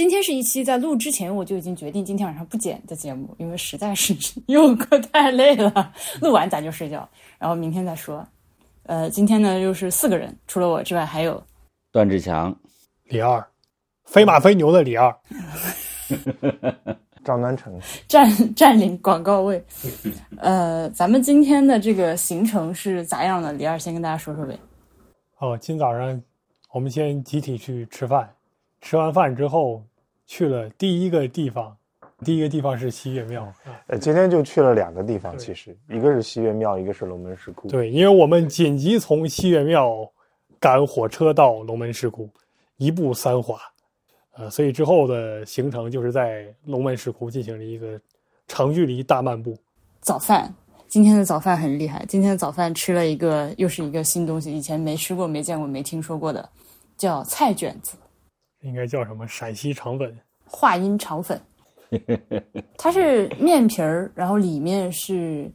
[0.00, 4.16] 今天是一期在录之前我就已经决定今天晚上不剪的节目，因为实在是
[4.48, 4.74] 又
[5.12, 5.92] 太累了，
[6.22, 7.06] 录完咱就睡觉，
[7.38, 8.26] 然后明天再说。
[8.84, 11.42] 呃，今天呢又是四个人，除了我之外还有
[11.92, 12.58] 段志强、
[13.08, 13.46] 李二，
[14.06, 15.14] 飞马飞牛的李二，
[17.22, 17.78] 张南成
[18.08, 19.62] 占占领广告位。
[20.38, 23.52] 呃，咱们今天的这个行程是咋样的？
[23.52, 24.58] 李二先跟大家说说呗。
[25.40, 26.22] 哦，今早上
[26.72, 28.30] 我们先集体去吃饭，
[28.80, 29.84] 吃完饭之后
[30.30, 31.76] 去了第一个地方，
[32.24, 33.52] 第一个地方是西岳庙。
[33.88, 40.08] 呃，今天就去了两个地方，其实一个是西岳庙，一个是龙门石窟。，对，因为我们紧急从西岳庙
[40.60, 42.30] 赶火车到龙门石窟，
[42.76, 43.58] 一步三滑，
[44.36, 48.00] 呃，所以之后的行程就是在龙门石窟进行了一个
[48.46, 49.58] 长距离大漫步。
[50.00, 50.54] 早饭，
[50.86, 52.04] 今天的早饭很厉害。
[52.06, 56.48] 今天的早饭吃了一个，又是一个新东西，以前没吃过、没见过、没听说过的，
[56.96, 57.96] 叫菜卷子，
[58.62, 60.16] 应该叫什么陕西肠粉？
[60.46, 61.40] 话音肠粉。
[62.78, 65.50] 它是面皮儿，然后里面是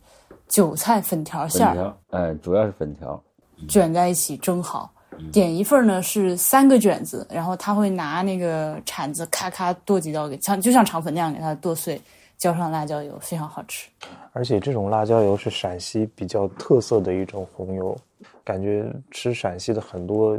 [0.48, 3.22] 韭菜粉条馅儿，哎，主要是粉条，
[3.70, 4.92] 卷在一起蒸好。
[5.32, 12.02] 点一份呢是三个卷子，然后他会拿那个铲子咔咔剁几刀给，像就像肠粉那样给它剁碎，
[12.38, 13.90] 浇上辣椒油，非常好吃。
[14.34, 17.98] 而且这种辣椒油是陕西比较特色的一种红油，
[18.44, 20.38] 感觉吃陕西的很多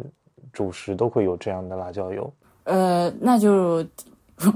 [0.53, 2.31] 主食都会有这样的辣椒油。
[2.67, 3.85] 呃，那就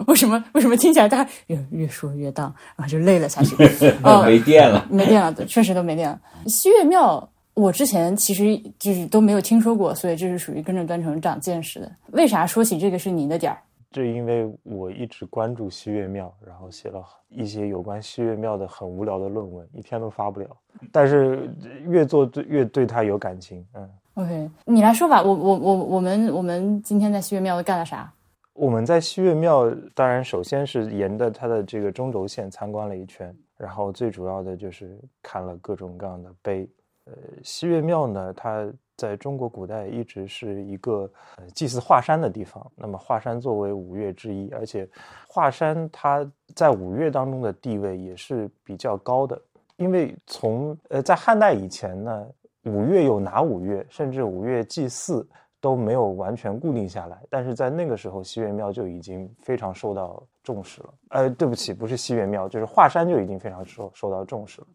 [0.07, 3.57] 为什么为什么听起来大家越越说越荡，然后就累了下去？
[4.05, 4.87] 哦，没电了。
[4.91, 6.21] 没电了，对确实都没电了。
[6.47, 11.91] 西岳庙，我之前其实就是都没有听说过，所以这是属于跟着端成长见识的。
[12.13, 13.59] 为啥说起这个是你的点儿？
[13.93, 20.47] 这因为我一直关注西岳庙，然后写了一些有关西岳庙的很无聊的论文，一天都发不了。
[20.93, 21.53] 但是
[21.89, 23.67] 越做对越对它有感情。
[23.75, 25.23] 嗯，OK，你来说吧。
[25.23, 28.13] 我我我我们我们今天在西岳庙都干了啥？
[28.53, 36.69] 我们在西岳庙，当然首先是沿着它的这个中轴线参观了一圈，然后最主要的就是看了各种各样的碑。
[37.07, 41.11] 呃，西岳庙呢，它在中国古代一直是一个
[41.55, 42.71] 祭祀华山的地方。
[42.77, 44.87] 那么华山作为五岳之一，而且
[45.27, 49.41] 华山它在五岳当中的地位也是比较高的，
[49.77, 52.27] 因为从呃在汉代以前呢，
[52.65, 55.27] 五岳有哪五岳，甚至五岳祭祀
[55.61, 60.95] 都没有完全固定下来，但是在那个时候，西岳庙就已经非常受到重视了。
[61.11, 64.67] 呃，对不起，不是西岳庙，就是华山就已经非常受受到重视了。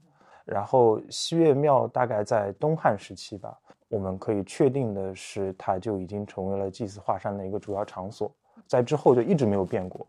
[0.46, 3.57] 然后西岳庙大概在东汉时期吧，
[3.90, 8.31] 我们可以确定的是，它就已经成为了祭祀华山的一个主要场所，
[8.67, 10.06] 在之后就一直没有变过。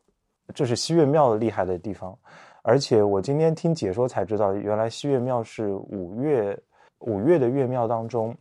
[0.54, 2.16] 这是西岳庙厉害的地方，
[2.62, 6.56] 而且我今天听解说才知道，原来西岳庙是五岳
[7.00, 8.34] 五岳的岳庙当中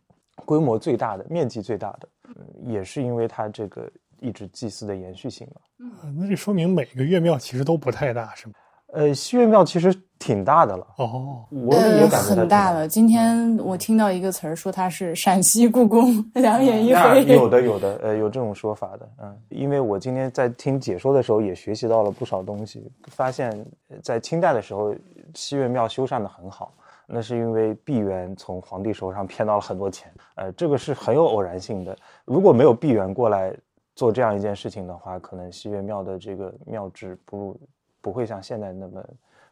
[0.46, 3.90] 规模最大的、面积最大的，嗯也是因为它这个
[4.20, 5.62] 一直祭祀的延续性嘛。
[5.80, 8.54] 嗯那就说明每个岳庙其实都不太大，是吗？
[8.94, 12.88] 呃，西岳庙其实挺大的了，哦，我也呃，感觉很大了。
[12.88, 17.26] 今天我听到一个词儿说它是陕西故宫，两眼一黑。
[17.26, 23.50] 有的有的，呃，有这种说法的，嗯，因为我今天在听解说的时候也学习到了不少东西，发现
[23.90, 24.96] 呃在清代的时候，
[25.34, 26.74] 西岳庙修缮的很好，
[27.08, 31.98] 那是因为毕源从皇帝手上骗到了很多钱，呃，这个是很有偶然性的。
[32.26, 33.56] 如果没有毕源过来
[33.96, 37.60] 做这样一件事情的话，可能西岳庙的这个庙制不如
[38.02, 39.04] 不会像现在那么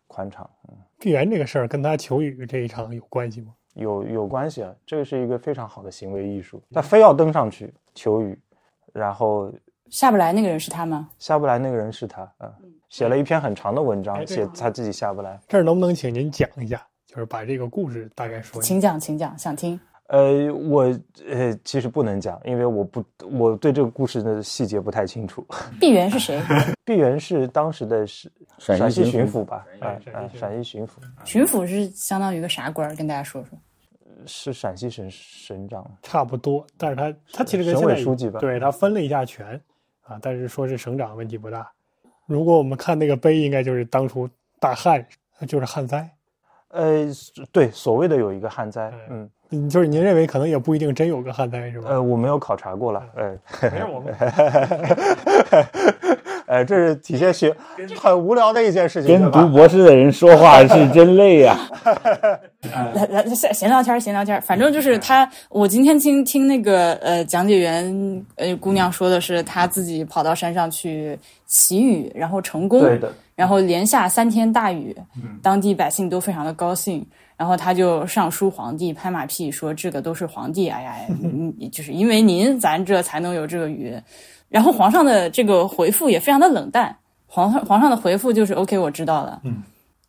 [0.08, 0.75] 宽敞，嗯。
[1.00, 3.53] 闭源这个事儿跟他求雨这一场有关系吗？
[3.74, 6.62] 有有关系啊，这个是一个非常好的行为艺术。
[6.72, 8.40] 他非要登上去求雨，
[8.94, 9.52] 然后
[9.90, 11.09] 下不来那个人是他吗？
[11.18, 12.53] 下不来那个人是他，嗯，
[12.90, 15.40] 写了一篇很长的文章，哎写他自己下不来。
[15.47, 18.68] 这儿能不能请您讲一下，就是把这个故事大概说一下？
[18.68, 19.79] 请讲，请讲，想听。
[20.07, 20.84] 呃，我
[21.28, 25.46] 呃其实不能讲，因为我不我对这个故事的细节不太清楚。
[25.79, 26.41] 毕源是谁？
[26.84, 29.63] 毕源是当时的是 陕西陕西巡抚吧？
[29.79, 30.90] 哎啊啊，陕西巡抚
[31.23, 32.96] 巡抚是相当于个啥官儿？
[32.96, 33.57] 跟大家说说。
[34.25, 35.85] 是陕西省省长。
[36.02, 39.59] 差不多，但是他他其实跟省现在委书记吧对他分了一下权
[40.02, 41.72] 啊，但是说是省长问题不大。
[42.25, 44.28] 如果我们看那个碑，应该就是当初
[44.59, 45.05] 大旱，
[45.47, 46.09] 就是旱灾。
[46.73, 47.08] 呃，
[47.52, 51.90] 对，所谓的有一个旱灾，哎嗯，嗯，就是您认为可能也不一定真有个旱灾是吧？
[51.91, 53.29] 呃，我没有考察过了，呃，
[53.61, 54.14] 没事，我们
[56.47, 57.55] 呃， 这是体现学
[57.96, 61.58] 很无聊的一件事情，跟读博士的人说话是真累 呀、
[62.96, 65.29] 来来闲闲聊天儿，闲聊天儿，反正就是他。
[65.49, 74.95] 我今天听听那个呃讲解员呃姑娘说的是，她自己跑到山上去祈雨，然后成功，对的，然后连下三天大雨，
[75.41, 77.05] 当地百姓都非常的高兴。
[77.35, 83.93] 然然后他就上书皇帝拍马屁说这个都是皇帝，哎呀， 嗯就是因为您咱这才能有这个雨。
[84.47, 86.95] 然后皇上的这个回复也非常的冷淡，
[87.28, 89.41] 皇上皇上的回复就是 OK，我知道了。
[89.43, 89.61] 嗯，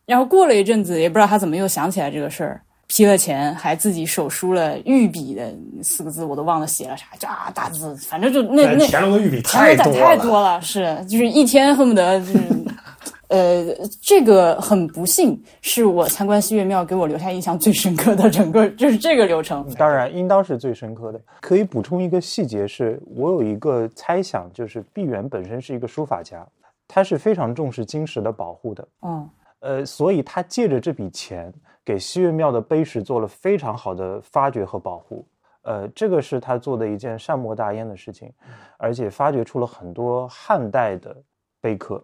[0.05, 5.53] 然后过了一阵子，也不知道他怎么又想起来这个事儿，批了钱，还自己手书了御笔的
[5.83, 12.39] 四个字，我都忘了写了啥，就啊大字，反正就那那乾隆的御笔太多太多了，是就是一天恨不得就是。
[13.27, 19.67] 呃，这个很不幸，是我参观西岳庙给我留下印象最深刻的整个就是这个流程。
[19.75, 21.19] 当然，应当是最深刻的。
[21.41, 26.45] 可以补充一个细节，是我有一个猜想，就是毕沅本身是一个书法家，
[26.87, 28.87] 他是非常重视金石的保护的。
[29.01, 29.29] 嗯，
[29.59, 31.51] 呃，所以他借着这笔钱
[31.83, 35.25] 给西岳庙的碑石做了非常好的发掘和保护。
[35.63, 38.31] 呃，这个是他做的一件善莫大焉的事情，
[38.77, 41.15] 而且发掘出了很多汉代的
[41.59, 42.03] 碑刻。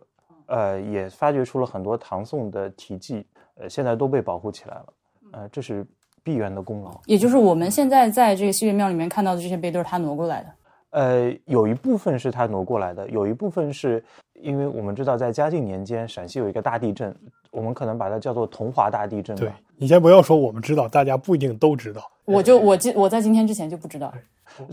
[0.51, 3.25] 呃，也发掘出了很多唐宋的题记，
[3.55, 4.85] 呃，现在都被保护起来了，
[5.31, 5.85] 呃，这是
[6.23, 6.91] 毕沅的功劳。
[7.05, 10.49] 也就是我们现在在这个西岳庙里面看到的这些碑，都是他挪过来的。
[10.89, 14.03] 呃，有一部分是他挪过来的，有一部分是
[14.33, 17.15] 因为我们知道，在嘉靖年间，陕西有一个大地震，
[17.51, 19.35] 我们可能把它叫做桐华大地震。
[19.35, 22.01] 对你先不要说我们知道，大家不一定都知道。
[22.25, 24.11] 我就我今我在今天之前就不知道。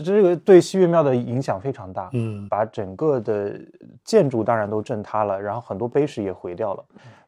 [0.03, 3.57] 这个对西岳庙的影响非常大，嗯，把整个的
[4.03, 6.83] 建筑当然都震塌了，然后很多碑石也毁掉了。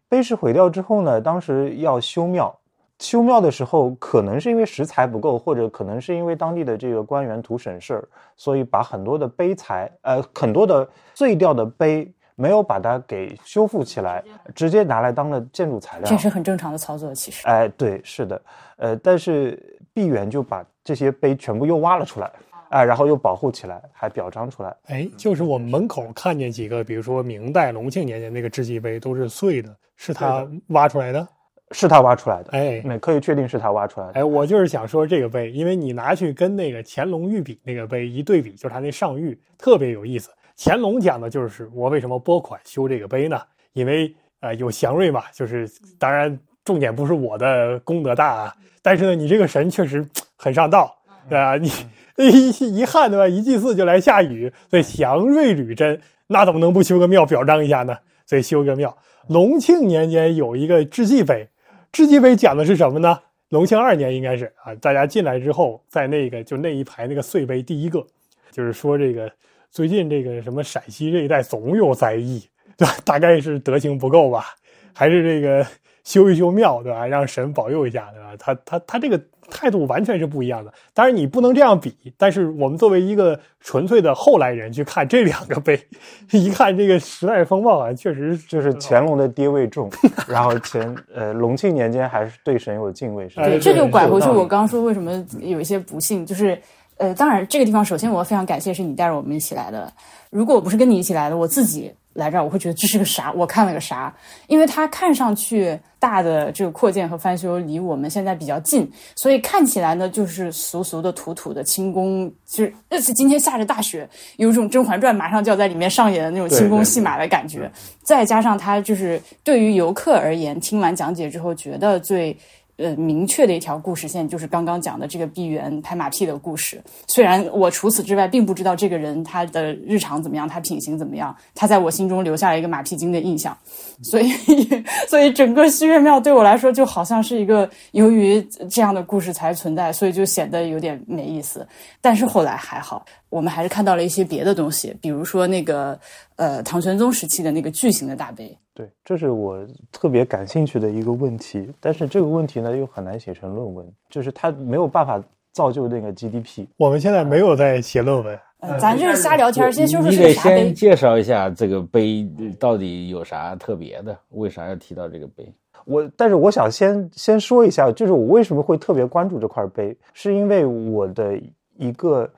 [0.09, 2.53] 碑石毁掉之后呢，当时要修庙，
[2.99, 14.23] 修庙的时候可能是因为石材不够，或者可能是因为当地的这个官员图省事儿，所以把很多的碑材，呃，很多的碎掉的碑没有把它给修复起来，
[14.55, 16.09] 直接拿来当了建筑材料。
[16.09, 17.45] 这是很正常的操作，其实。
[17.47, 18.41] 哎，对，是的，
[18.77, 22.31] 呃，但是毕沅就把这些碑全部又挖了出来。
[22.69, 24.75] 哎，然后又保护起来，还表彰出来。
[24.85, 31.27] 哎，就是我们门口看见几个，比如说明代隆庆年间那个制祭碑都是碎的，是他挖出来的？
[31.71, 32.49] 是他挖出来的。
[32.51, 34.13] 哎，那可以确定是他挖出来的。
[34.13, 40.29] 哎，我就是想说这个碑，因为你拿去跟那个乾隆御笔那个碑一对比，就是他那上谕特别有意思。
[40.57, 43.41] 乾隆讲的就是我为什么拨款修这个碑呢？
[43.73, 50.95] 因为呃有祥瑞嘛，就是当然重点不是我的功德大啊，但是呢你这个神确实很上道，
[51.29, 51.57] 对吧？
[51.57, 51.69] 你。
[52.17, 53.27] 一一旱对吧？
[53.27, 57.97] 一祭祀就来下雨，所以祥瑞履真，那怎么能不修个庙表彰一下呢？
[58.27, 58.95] 所以修个庙。
[59.27, 61.47] 隆庆年间有一个制祭碑，
[61.91, 63.17] 制祭碑讲的是什么呢？
[63.49, 68.05] 隆庆二年应该是啊，大家进来之后，在那个就那一排那个碎碑第一个，
[68.51, 69.31] 就是说这个
[69.71, 72.43] 最近这个什么陕西这一带总有灾异，
[72.77, 72.93] 对吧？
[73.05, 74.45] 大概是德行不够吧，
[74.93, 75.65] 还是这个
[76.03, 77.07] 修一修庙对吧？
[77.07, 78.35] 让神保佑一下对吧？
[78.37, 79.19] 他他他这个。
[79.49, 81.93] 态度完全是不一样的，当然你不能这样比。
[82.17, 85.77] 但是我们作为一个纯粹的后来人去看这两个碑，
[86.31, 89.89] 一看这个时代风貌啊，确实就是乾隆的爹位重，
[90.25, 93.27] 然后乾呃隆庆年间还是对神有敬畏。
[93.35, 96.57] 对，这就拐回去我刚说为什么有一些不幸，就是
[97.01, 99.91] 呃，当然这个地方首先我要非常感谢是你带着我们一起来的，
[100.29, 101.91] 如果我不是跟你一起来的，我自己。
[102.13, 103.31] 来这儿我会觉得这是个啥？
[103.31, 104.13] 我看了个啥？
[104.47, 117.71] 因为它看上去大的这个扩建和翻修离我们现在比较近，所以看起来呢就是俗俗的土土的清宫，就是而且今天下着大雪，有一种《甄嬛传》马上就要在里面上演的那种清宫戏码的感觉。
[118.03, 122.37] 再加上它就是对于游客而言，听完讲解之后觉得最。
[122.81, 126.81] 呃，明确的一条故事线就是刚刚讲的这个毕沅拍马屁的故事。
[127.07, 133.55] 虽然我除此之外并不知道这个人他的日常怎么样，他品行怎么样，他在我心中留下了一个马屁精的印象。
[134.01, 134.31] 所以，
[135.07, 141.67] 所以整个西岳庙对我来说就好像是一个由于这样的故事才存在，所以就显得有点没意思。
[142.01, 145.97] 但是后来还好，我们还是看到了一些别的东西，比如说那个
[146.35, 148.55] 呃唐玄宗时期的那个巨型的大碑。
[148.73, 155.21] 对，这是我特别感兴趣的一个问题，但是这个问题呢又很难写成论文，就是它没有办法
[155.53, 156.65] 造就那个 GDP。
[156.77, 158.37] 我们现在没有在写论文，
[158.79, 165.49] 咱就是瞎聊天，先说说你得先介绍一下这个碑到底有啥特别的，为啥要提到这个碑？
[165.85, 171.39] 我，但是我想先先说一下，就是我为什么会特别关注这块碑，是因为我的
[171.77, 172.29] 一个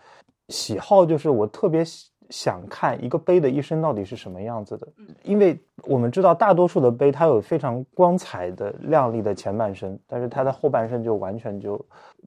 [0.50, 2.12] 喜好，就是我特别喜。
[2.30, 4.88] 想看一个碑的一生到底是什么样子的，
[5.24, 11.80] 因为我们知道大多数的碑它有非常光彩的、亮丽的前半生，但是它的后半生就完全就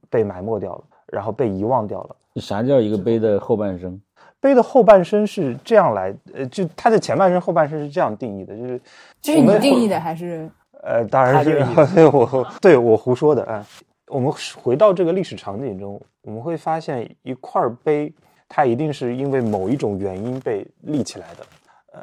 [0.09, 2.15] 被埋没掉了，然后被遗忘掉了。
[2.35, 3.99] 啥叫一个碑的后半生？
[4.39, 8.79] 碑的后半生是这样来，呃，就它的前半生、后半生是这样定义的，就是
[9.19, 10.49] 这是你定义的还是？
[10.83, 13.67] 呃，当然是我 对我胡说的啊。
[14.07, 18.13] 我们回到这个历史场景中，我们会发现一块碑。
[18.49, 21.45] 它一定是因为某一种原因被立起来的，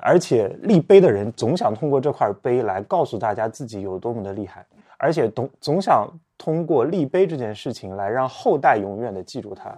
[0.03, 4.63] 而且立碑的人总想通过这块碑来告诉大家自己有多么的厉害，
[4.99, 6.07] 而且总总想
[6.37, 9.75] 通过立碑这件事情来让后代永远的记住它，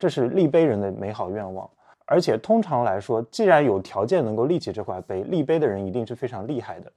[0.00, 1.70] 这是立碑人的美好愿望。
[2.06, 6.90] 而且通常来说，既然有条件能够立起这块碑，立碑的人一定是非常厉害的。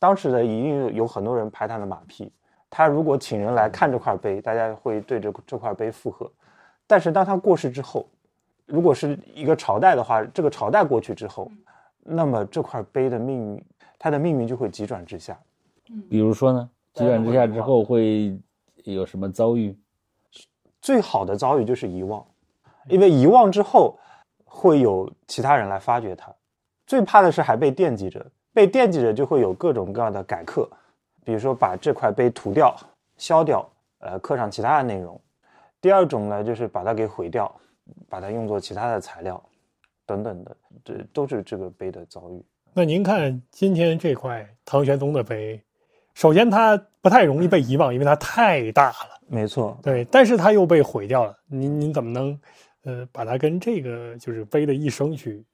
[0.00, 2.32] 当时的一定有很多人拍他的马屁。
[2.68, 6.30] 他如果请人来看这块碑，大家会对这这块碑附和。
[6.86, 8.08] 但是当他过世之后，
[8.66, 11.50] 如果是一个朝代的话，这个朝代过去之后，
[12.02, 13.64] 那么这块碑的命运，
[13.98, 15.38] 它的命运就会急转直下。
[16.10, 18.38] 比如说呢，急转直下之后会
[18.84, 19.76] 有什么遭遇？
[20.80, 22.24] 最好的遭遇就是遗忘，
[22.88, 23.98] 因为遗忘之后
[24.44, 26.32] 会有其他人来发掘它。
[26.86, 30.70] 最怕的是还被惦记着，被惦记着就会有各种各样的改刻，
[31.26, 32.72] 比如说把这块碑涂掉、
[33.16, 33.68] 削掉，
[33.98, 35.20] 呃，刻上其他的内容。
[35.80, 37.52] 第二种呢，就是把它给毁掉，
[38.08, 39.42] 把它用作其他的材料，
[40.06, 42.40] 等等的，这都是这个碑的遭遇。
[42.72, 45.60] 那您看今天这块唐玄宗的碑，
[46.14, 49.20] 首先它不太容易被遗忘，因为它太大了。
[49.26, 51.36] 没错，对，但是它又被毁掉了。
[51.48, 52.40] 您您怎么能，
[52.84, 55.44] 呃，把它跟这个就是碑的一生去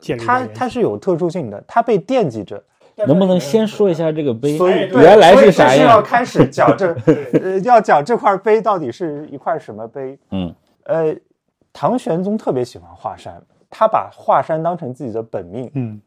[0.00, 0.24] 建立？
[0.24, 2.60] 它它是有特殊性的，它被惦记着。
[3.06, 4.56] 能不能先说一下这个碑？
[4.56, 6.02] 所以原来是啥所以这是要？
[6.02, 6.94] 开始讲这，
[7.42, 10.18] 呃，要讲这块碑到底是一块什么碑？
[10.30, 10.54] 嗯，
[10.84, 11.14] 呃，
[11.72, 15.70] 唐玄宗特别喜欢华山，他把华山当成自己的本命。
[15.74, 16.00] 嗯，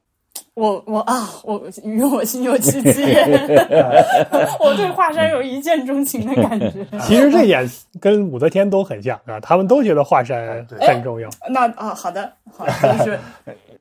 [0.55, 3.01] 我我啊，我与我心有戚戚
[4.59, 6.71] 我对华山有一见钟情的感觉。
[7.01, 7.67] 其实这点
[7.99, 11.29] 跟武则天都很像啊，他们都觉得华山很重要。
[11.49, 12.65] 那啊，好的，好，
[12.97, 13.19] 就是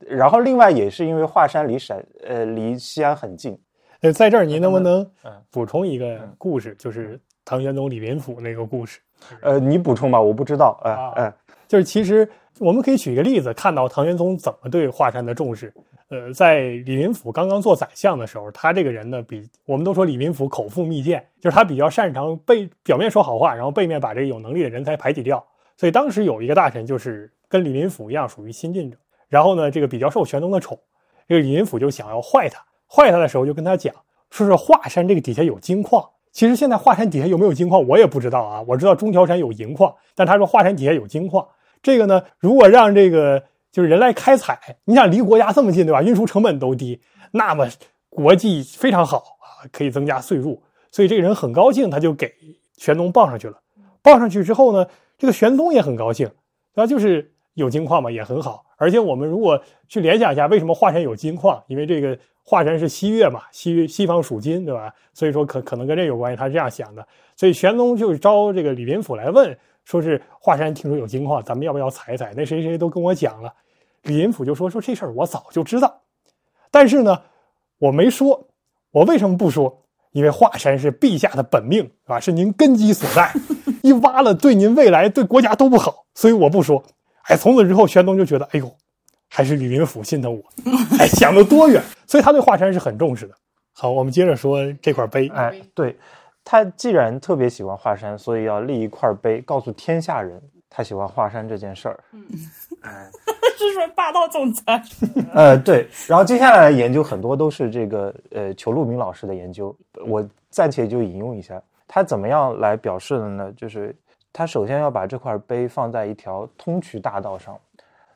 [0.07, 3.57] 然后另外也是因为华山离陕呃离西安很近，
[4.01, 8.99] 呃，在这儿您能不能嗯补充一个故事，就是唐玄宗李林甫那个故事？
[9.41, 11.33] 呃，你补充吧，我不知道，呃啊呃，
[11.67, 12.29] 就是其实
[12.59, 15.73] 我们可以举一个例子，看到唐玄宗怎么对华山的重视。
[16.09, 25.43] 呃，在李林甫刚刚做宰相的时候，他这个人呢，比我们都说李林甫口腹蜜饯，就是他比较擅长背表面说好话，然后背面把这个有能力的人才排挤掉。
[25.75, 28.97] 所以当时有一个大臣就是跟李林甫一样属于新进者，
[29.33, 30.79] 然后呢，这个比较受玄宗的宠，
[31.27, 33.91] 这个李林甫就想要坏他，坏他的时候就跟他讲，
[34.29, 36.07] 说是华山这个底下有金矿。
[36.31, 38.63] 其实现在华山底下有没有金矿，我也不知道啊。
[38.67, 41.47] 我知道中条山有银矿，但他说华山底下有金矿。
[41.81, 46.03] 这个呢，如果让这个就是人来开采，你想离国家这么近，对吧？
[46.03, 47.67] 运输成本都低，那么
[48.09, 50.61] 国际非常好啊，可以增加税入。
[50.91, 52.31] 所以这个人很高兴，他就给
[52.77, 53.59] 玄宗报上去了。
[54.03, 54.85] 报上去之后呢，
[55.17, 56.27] 这个玄宗也很高兴，
[56.75, 56.85] 对吧？
[56.85, 58.63] 就是有金矿嘛，也很好。
[58.83, 61.63] 而且我们如果去联想一下，为什么华山有金矿？
[61.67, 64.93] 因为这个华山是西岳嘛，西西方属金，对吧？
[65.13, 67.07] 所以说可可能跟这有关系，他是这样想的。
[67.37, 72.33] 所以玄宗就招这个李林甫来问，说是华山听说有金矿，咱们要不要采采？
[72.35, 73.53] 那谁谁都跟我讲了。
[74.03, 76.01] 李林甫就说说这事儿我早就知道，
[76.69, 77.21] 但是呢，
[77.79, 78.47] 我没说。
[78.91, 79.81] 我为什么不说？
[80.11, 82.19] 因为华山是陛下的本命，是吧？
[82.19, 83.31] 是您根基所在，
[83.81, 86.83] 一挖了对您未来对国家都不好，所以我不说。
[87.23, 88.71] 哎，从此之后，玄宗就觉得，哎呦，
[89.29, 90.43] 还是李林甫心疼我，
[90.99, 93.33] 哎，想得多远，所以他对华山是很重视的。
[93.73, 95.27] 好，我们接着说这块碑。
[95.29, 95.97] 哎，对，
[96.43, 101.99] 他既然特别喜欢华山，所以要立一块碑，告诉天下人他喜欢华山这件事儿。
[103.55, 104.83] 是说霸道总裁。
[105.33, 109.73] 呃，对，然后接下来的研究很多都是这个呃裘路明老师的研究，
[110.05, 113.53] 我暂且就引用一下，他怎么样来表示的呢？
[113.55, 113.95] 就是
[114.33, 117.55] 他首先要把这块碑放在一条通衢大道上，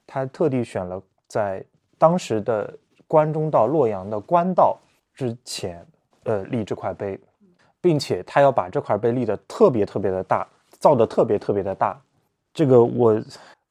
[0.08, 1.64] 他特地选了在
[2.00, 2.76] 当时的
[3.08, 4.76] 关中到洛阳的官道
[5.14, 5.86] 之前，
[6.24, 7.20] 呃，立这块碑，
[7.80, 10.46] 并且他要把这块碑立得特别特别的大，
[10.80, 11.96] 造的特别特别的大。
[12.52, 13.22] 这个我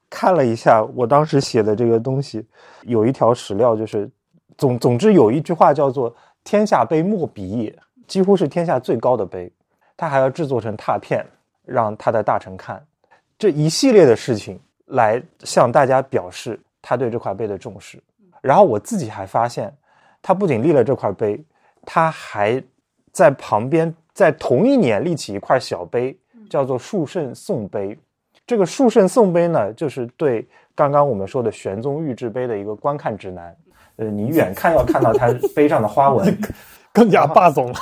[0.09, 2.47] 看了一下，我当时写的这个东西，
[2.83, 4.09] 有一条史料，就是
[4.57, 7.76] 总总之有一句话叫做“天下碑莫比也”，
[8.07, 9.53] 几乎是天下最高的碑。
[9.97, 11.26] 他还要制作成拓片，
[11.66, 12.82] 让他的大臣看，
[13.38, 18.02] 这一系列的事情来向大家表示他对这块碑的重视。
[18.40, 19.70] 然后我自己还发现，
[20.23, 21.44] 他不仅立了这块碑，
[21.85, 22.62] 他还
[23.12, 26.16] 在旁边在同一年立起一块小碑，
[26.49, 27.99] 叫做树圣颂碑。
[28.46, 33.56] 这个树圣颂碑呢，就是对刚刚我们说的玄宗御制碑的一个观看指南。
[33.96, 36.38] 呃，你远看要看到它碑上的花纹，
[36.92, 37.78] 更加霸总了。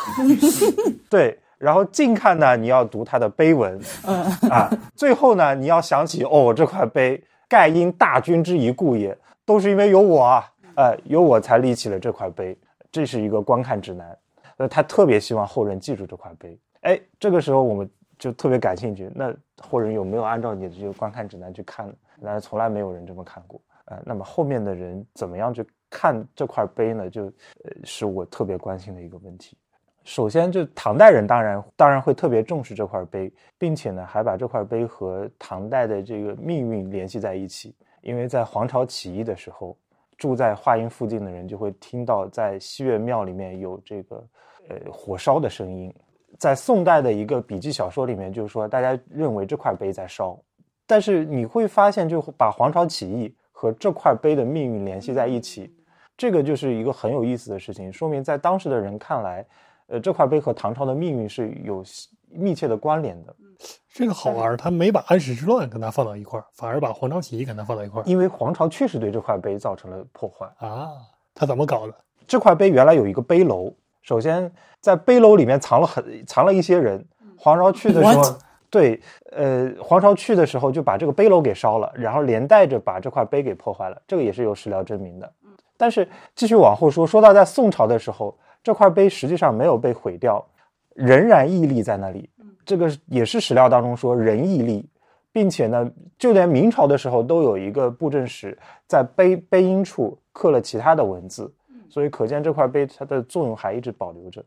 [1.10, 12.56] 对，然后近看呢，你要读它的碑文，嗯啊，最后呢，你要想起哦，这块碑盖因大军之一故也，都是因为有我啊，呃，有我才立起了这块碑，
[12.90, 14.18] 这是一个观看指南。
[14.56, 16.58] 呃，他特别希望后人记住这块碑。
[16.82, 21.94] 哎，这个时候我们就特别感兴趣，那后人有没有按照你的这个观看指南去看呢？
[22.20, 23.60] 那从来没有人这么看过。
[23.86, 27.10] 呃，那么后面的人怎么样去看这块碑呢？
[27.10, 29.56] 就呃是我特别关心的一个问题。
[30.04, 37.74] 首先，就唐代人当然当然会特别重视这块碑，并且呢，还把这块碑和唐代的这个命运联系在一起。
[38.02, 39.74] 因为在黄巢起义的时候，
[40.18, 44.22] 住在华阴附近的人就会听到在西岳庙里面有这个
[44.68, 45.92] 呃火烧的声音。
[46.38, 50.38] 在宋代的一个笔记小说里面，就是说大家认为这块碑在烧，
[50.86, 55.74] 但是你会发现，就把黄巢起义和这块碑的命运联系在一起，
[56.14, 59.42] 这个就是一个很有意思的事情，说明在当时的人看来。
[59.86, 61.84] 呃，这块碑和唐朝的命运是有
[62.30, 63.34] 密切的关联的。
[63.92, 68.04] 这个好玩，他没把安史之乱跟他放到一块儿，反而把黄巢起义跟他放到一块儿。
[68.04, 70.88] 因为黄巢确实对这块碑造成了破坏啊。
[71.34, 71.94] 他怎么搞的？
[72.26, 73.72] 这块碑原来有一个碑楼，
[74.02, 74.50] 首先
[74.80, 77.06] 在碑楼里面藏了很藏了一些人。
[77.38, 78.36] 黄巢去的时候，
[78.70, 79.00] 对，
[79.30, 84.02] 呃，黄巢去的时候就把这个碑楼给烧了，然后连带着把这块碑给破坏了。
[84.08, 85.32] 这个也是有史料证明的。
[85.76, 88.36] 但是继续往后说，说到在宋朝的时候。
[88.64, 90.44] 这块碑实际上没有被毁掉，
[90.94, 92.28] 仍然屹立在那里。
[92.64, 94.88] 这个也是史料当中说仍屹立，
[95.30, 98.56] 并且呢，就连明朝的时候都有一个布政使
[98.86, 101.52] 在碑碑音处刻了其他的文字，
[101.90, 104.42] 所以可见这块碑它的作用还一直保留着。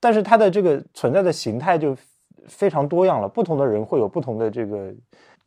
[0.00, 1.96] 但是它的这个存在的形态就
[2.48, 4.92] 非常多样了，不同的人会有不同的这个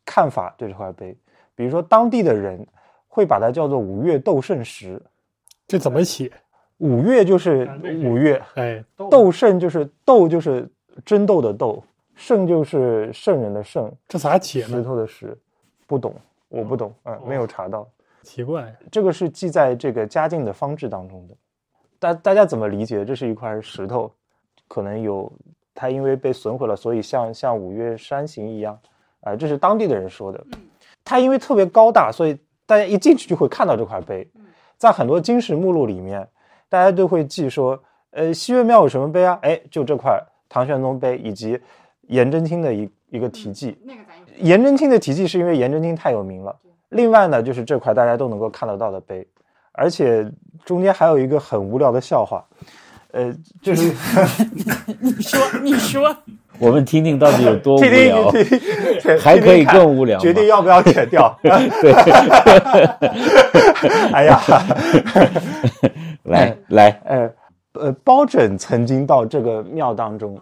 [0.06, 1.14] 看法对这块碑。
[1.54, 2.66] 比如说当地的人
[3.06, 4.98] 会把它叫做五岳斗圣石，
[5.66, 6.32] 这怎么写？
[6.84, 7.66] 五岳就是
[8.04, 9.32] 五岳，哎，斗。
[9.32, 10.68] 圣就是斗就是
[11.02, 11.82] 争斗的斗，
[12.14, 14.68] 圣就是圣人的圣，这咋写呢？
[14.68, 15.34] 石头的石，
[15.86, 16.14] 不懂，
[16.50, 17.88] 我不懂，嗯，没有查到，
[18.22, 21.34] 奇怪，这个是记在这个嘉靖的方志当中的，
[21.98, 23.02] 大大家怎么理解？
[23.02, 24.12] 这是一块石头，
[24.68, 25.32] 可能有
[25.74, 28.78] 它因为被损毁了，所以像像五岳山形一样，
[29.20, 30.44] 啊，这是当地的人说的，
[31.02, 34.28] 它因为特别高大，所以大家一进去就会看到这块碑，
[34.76, 36.28] 在很多金石目录里面。
[36.68, 37.80] 大家都会记说，
[38.10, 39.38] 呃，西岳庙有什么碑啊？
[39.42, 41.58] 哎，就这块唐玄宗碑以及
[42.08, 43.76] 颜真卿的一一个题记。
[43.84, 44.00] 那个
[44.38, 46.54] 颜真卿的题记是因为颜真卿太有名了。
[46.90, 49.26] 另外呢，就是这块大家都能够看得到的碑，
[49.72, 50.30] 而且
[50.64, 52.44] 中间还有一个很无聊的笑话，
[53.12, 53.92] 呃，就是
[55.00, 56.14] 你说你说，
[56.58, 58.30] 我们听听到底有多无聊，
[59.20, 61.34] 还可以更无聊，决定要不要剪掉。
[61.42, 61.92] 对，
[64.12, 64.40] 哎呀。
[66.24, 67.30] 来来，呃
[67.72, 70.38] 呃，包拯曾经到这个庙当中，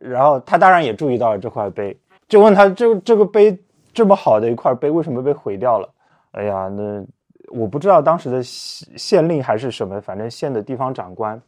[0.00, 1.96] 然后他当然也注意到了这块碑，
[2.28, 3.56] 就问他这这个碑
[3.92, 5.88] 这么好的一块碑为什么被毁掉了？
[6.32, 7.04] 哎呀，那
[7.48, 11.40] 我不知道当时的县令还是什么，反正县的地方长官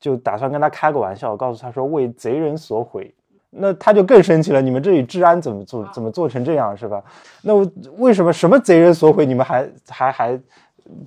[0.00, 3.14] 就打算跟他开个玩笑，告诉他说为贼人所毁。
[3.54, 7.02] 那他就更生气了，你们这里治安怎么做怎么做成这样是吧？
[7.42, 7.54] 那
[7.98, 10.40] 为什么什么贼人所毁，你们还还还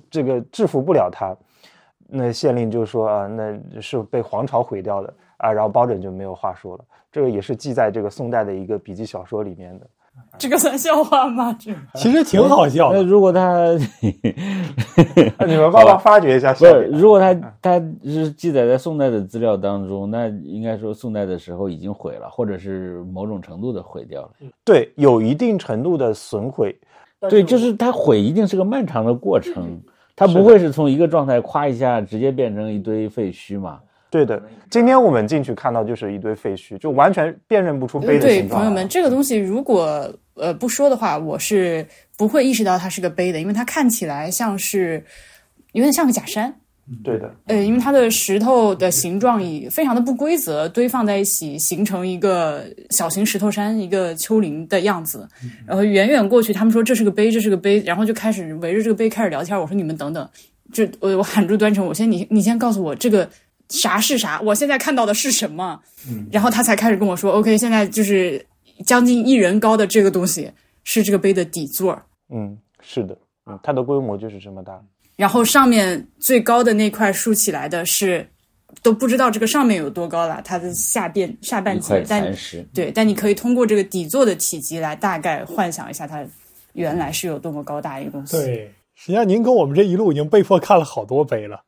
[0.08, 1.36] 这个制服不了他？
[2.08, 6.84] 那县令就说啊，那是被皇朝毁掉的啊，然后包拯就没有话说了。
[7.10, 9.86] 这个也是记在这个宋代的一个笔记小说里面的。
[10.38, 11.54] 这个算笑话吗？
[11.60, 12.90] 这 其实挺好笑。
[12.90, 13.72] 那如果他，
[15.46, 16.54] 你们帮忙发掘一下。
[16.54, 24.30] 不是，如果他他是记载在宋代的资料当中，那应该说宋代的时候已经毁了，或者是某种程度的毁掉了。
[24.64, 26.74] 对，有一定程度的损毁。
[27.28, 29.78] 对，就是它毁一定是个漫长的过程。
[30.16, 33.78] 它不会是从一个状态夸一下直接变成一堆废墟嘛？
[34.08, 38.48] 对的，今天我们进去看到就是一堆废墟，就完全辨认不出碑的形状。
[38.48, 45.04] 对，朋友们，这个东西如果呃不说的话，我是不会意识到它是个碑的，因为它看起来像是
[45.72, 46.54] 有点像个假山。
[47.02, 55.28] 对的，呃，因为它的石头的形状以非常的不规则堆放在一起，形成一个小型石头山，一个丘陵的样子。
[55.66, 59.58] 然后远远过去，他们说这是个碑，这是个碑，然后就开始围着这个碑开始聊天。
[59.58, 60.28] 我说你们等等，
[60.72, 63.28] 就我我喊住端成，我先你你先告诉我这个
[63.68, 65.80] 啥是啥，我现在看到的是什么？
[66.30, 68.46] 然后他才开始跟我说，OK，现在就是
[68.84, 70.48] 将近一人高的这个东西
[70.84, 72.00] 是这个碑的底座。
[72.32, 74.80] 嗯，是的，嗯，它的规模就是这么大。
[75.16, 78.28] 然后上面最高的那块竖起来的是，
[78.82, 82.34] 都不知道这个上面有多高了，它的下边下半截，但
[82.74, 86.22] 对，但你可以通过这个底座的体积来大概幻想一下它
[86.74, 88.36] 原来是有多么高大一个东西。
[88.36, 91.62] 对，实际上您跟我们这一路已经被迫看了好多碑了，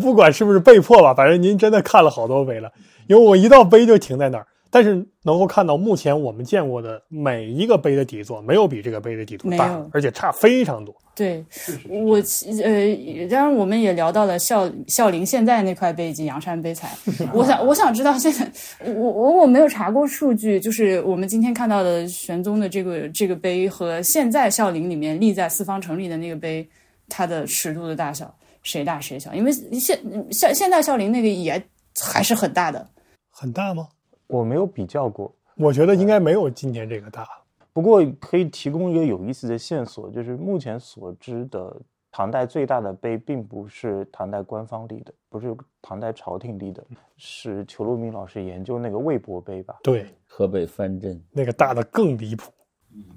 [0.00, 2.72] 不管是不是被迫吧，反正您真的看了好多碑了，
[3.06, 4.46] 因为我一到碑就停在那儿。
[4.74, 10.92] 但是能够看到，目前我们见过的每一个碑的底座，没有比这个碑的底座大，而且差非常多。
[11.14, 11.44] 对，
[11.88, 16.90] 我呃，当然我们也聊到了孝孝陵现在那块碑以及阳山碑材。
[17.32, 18.50] 我想，我想知道现在，
[18.92, 26.68] 我我我没有查过数据，就是我们今天看到的玄宗的这个这个碑和现在孝陵里面立在四方城里的那个碑，
[27.08, 28.34] 它的尺度的大小
[28.64, 29.32] 谁大谁小？
[29.34, 29.96] 因为现
[30.32, 31.62] 现现在孝陵那个也
[32.00, 32.84] 还是很大的。
[33.30, 33.86] 很大吗？
[34.34, 37.24] 我没有比较过，我觉得应该没有今天这个大。
[37.72, 41.76] 不过可以提供一个有意思的线索，就是目前所知的
[42.10, 46.84] 唐代最大的碑，并不是唐代官方立的，不是唐代朝廷立的，
[47.16, 49.76] 是裘路明老师研究那个魏博碑吧？
[49.84, 52.50] 对，河北藩镇那个大的更离谱，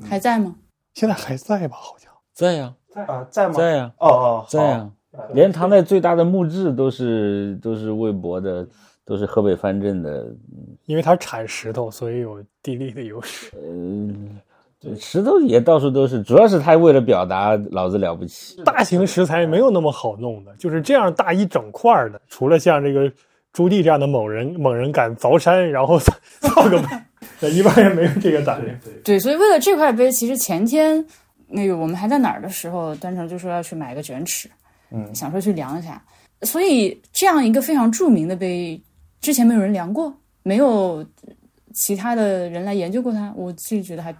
[0.04, 0.56] 还在吗？
[0.94, 1.76] 现在还在吧？
[1.76, 2.76] 好像在呀，
[3.08, 3.54] 啊，在吗？
[3.56, 4.92] 在呀，哦哦，在呀，
[5.34, 8.68] 连唐代最大的墓志都是都是魏博的，
[9.08, 10.28] 都是河北藩镇的。
[10.86, 13.52] 因为它产石头，所以有地利的优势。
[13.56, 14.40] 嗯，
[14.80, 18.62] 对，石头也到处都是，主要是他为了表达老子了不起。
[18.64, 23.12] 大型石材没有那么好弄的，就是这样大一整块儿的，除了像这个
[23.52, 26.14] 朱棣这样的猛人，猛人敢凿山，然后造
[26.70, 26.80] 个
[27.40, 28.78] 碑， 一般人没有这个胆量。
[29.04, 31.04] 对，所以为了这块碑，其实前天
[31.48, 34.50] 那个我们还在哪儿的时候，端成就说要去买个卷尺，
[34.92, 36.02] 嗯想说去量一下。
[36.44, 38.80] 所以这样一个非常著名的碑，
[39.20, 41.06] 之前没有人量过，没有
[41.74, 44.16] 其他的人来研究过它，我自己觉得还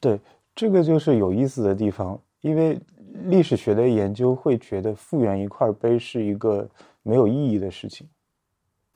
[0.00, 0.18] 对，
[0.54, 2.78] 这个就是有意思的地方，因为
[3.24, 6.68] 历史学的研究会觉得复原一块碑是一个
[7.02, 8.06] 没有意义的事情，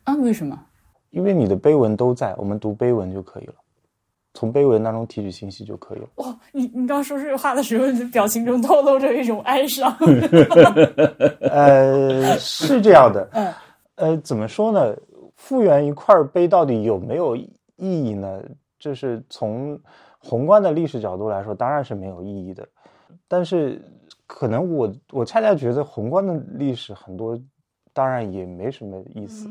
[0.05, 0.59] 啊，为什么？
[1.11, 3.55] 因为你的碑文都在，我们读碑文就可以了，
[4.33, 6.09] 从碑文当中提取信息就可以了。
[6.17, 9.95] 哇、你你刚说这句话的时候，你的表情中透露着一种哀伤。
[11.41, 13.53] 呃，是这样的，嗯
[13.97, 14.97] 呃，怎么说呢？
[15.43, 18.41] 复原一块碑到底有没有意义呢？
[18.79, 19.77] 就是从
[20.21, 22.67] 宏观的历史角度来说，当然是没有意义的。
[23.27, 23.83] 但是，
[24.25, 27.37] 可能我我恰恰觉得宏观的历史很多，
[27.93, 29.51] 当然也没什么意思。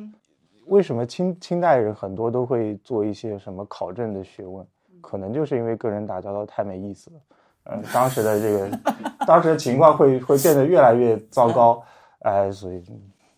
[0.67, 4.65] 为什么清清代人很多都会做一些什么考证的学问？
[5.01, 7.17] 可能就是因为跟人打交道太没意思了。
[7.65, 8.79] 嗯，当时的这个
[9.27, 11.83] 当时的情况会会变得越来越糟糕，
[12.19, 12.81] 哎，所以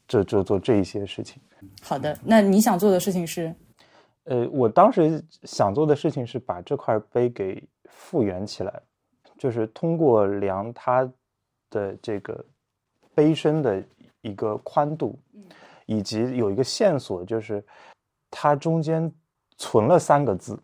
[0.08, 1.42] 就就做这一些事情。
[1.82, 3.54] 好的，那你想做的事情是？
[4.26, 8.82] 呃，我当时想做的事情是把这块碑给复原起来，
[9.38, 11.04] 就是通过量它
[11.70, 12.46] 的这个
[13.14, 13.84] 碑身的
[14.22, 15.20] 一个宽度，
[15.86, 17.62] 以及有一个线索，就是
[18.32, 19.12] 它中间
[19.58, 20.58] 存了三个字。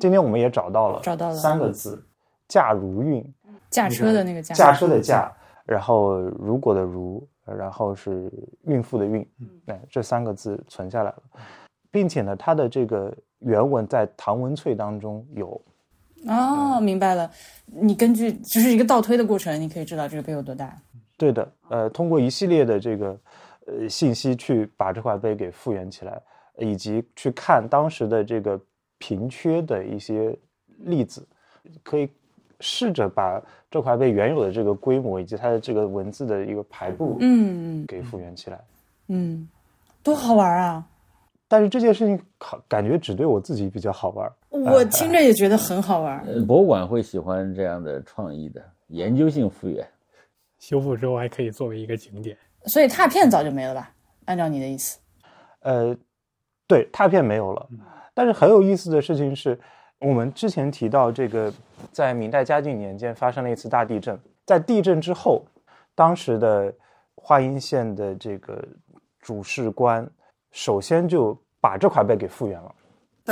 [0.00, 1.34] 今天我们也找到了，找到了。
[1.34, 2.02] 三个字：
[2.48, 3.22] 驾如运，
[3.68, 5.30] 驾车的那个驾，驾车的驾，
[5.66, 8.30] 然后如果的如，然后是
[8.64, 9.26] 孕妇的孕，
[9.66, 11.22] 哎，这三个字存下来了，
[11.90, 15.60] 并且呢，它的这个原文在唐文翠当中有，
[16.26, 17.30] 哦，明白了。
[17.66, 20.76] 你根据就是一个倒推的过程，你可以知道这个碑有多大。
[21.16, 23.20] 对的，呃，通过一系列的这个
[23.66, 26.20] 呃信息去把这块碑给复原起来，
[26.58, 28.60] 以及去看当时的这个
[28.98, 30.36] 贫缺的一些
[30.78, 31.26] 例子，
[31.82, 32.08] 可以
[32.62, 38.58] 试着把这块被原有的这个规模以及它的这个文字的一个排布，嗯给复原起来。
[39.08, 39.46] 嗯，
[40.02, 40.86] 多好玩啊！
[41.48, 44.32] 但是这件事情好感觉只对我自己比较好玩。
[44.48, 46.18] 我听着也觉得很好玩。
[46.26, 49.86] 呃，博物馆会喜欢这样的创意的研究性复原。
[50.58, 52.34] 修复之后还可以作为一个景点。
[52.66, 53.90] 所以拓片早就没了吧？
[54.26, 55.00] 按照你的意思，
[55.62, 55.96] 呃，
[56.68, 57.68] 对，拓片没有了。
[58.14, 59.58] 但是很有意思的事情是，
[60.02, 61.52] 我们之前提到这个，
[61.92, 65.44] 在明代嘉靖年间发生了一次大地震，在地震之后，
[65.94, 66.74] 当时的
[67.14, 68.62] 华阴县的这个
[69.20, 70.08] 主事官，
[70.50, 72.74] 首先就把这块碑给复原了。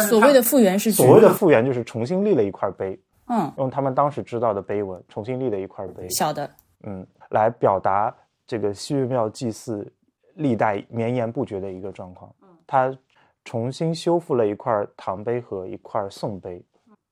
[0.08, 6.08] 所谓的复原是所谓的复原就是重新立了一块碑，嗯用他们当时知道的碑文重新立了一块碑。
[6.08, 6.48] 小的
[6.84, 8.14] 嗯，来表达
[8.46, 9.92] 这个西岳庙祭祀
[10.34, 12.32] 历代绵延不绝的一个状况。
[12.64, 12.96] 他
[13.44, 16.62] 重新修复了一块唐碑和一块宋碑，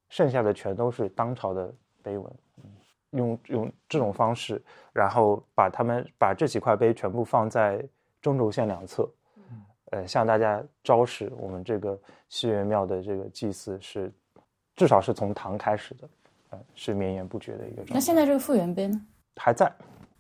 [0.08, 2.32] 剩下的全都是当朝的碑文。
[2.58, 2.64] 嗯
[3.12, 4.62] 用用这种方式，
[4.92, 7.82] 然后把他们把这几块碑全部放在
[8.20, 9.10] 中轴线两侧，
[9.92, 14.12] 呃，向大家昭示我们这个西岳庙的这个祭祀是
[14.76, 16.08] 至少是从唐开始的，
[16.50, 17.94] 呃，是绵延不绝的一个状态。
[17.94, 19.00] 那现在这个复原碑呢？
[19.36, 19.72] 还在。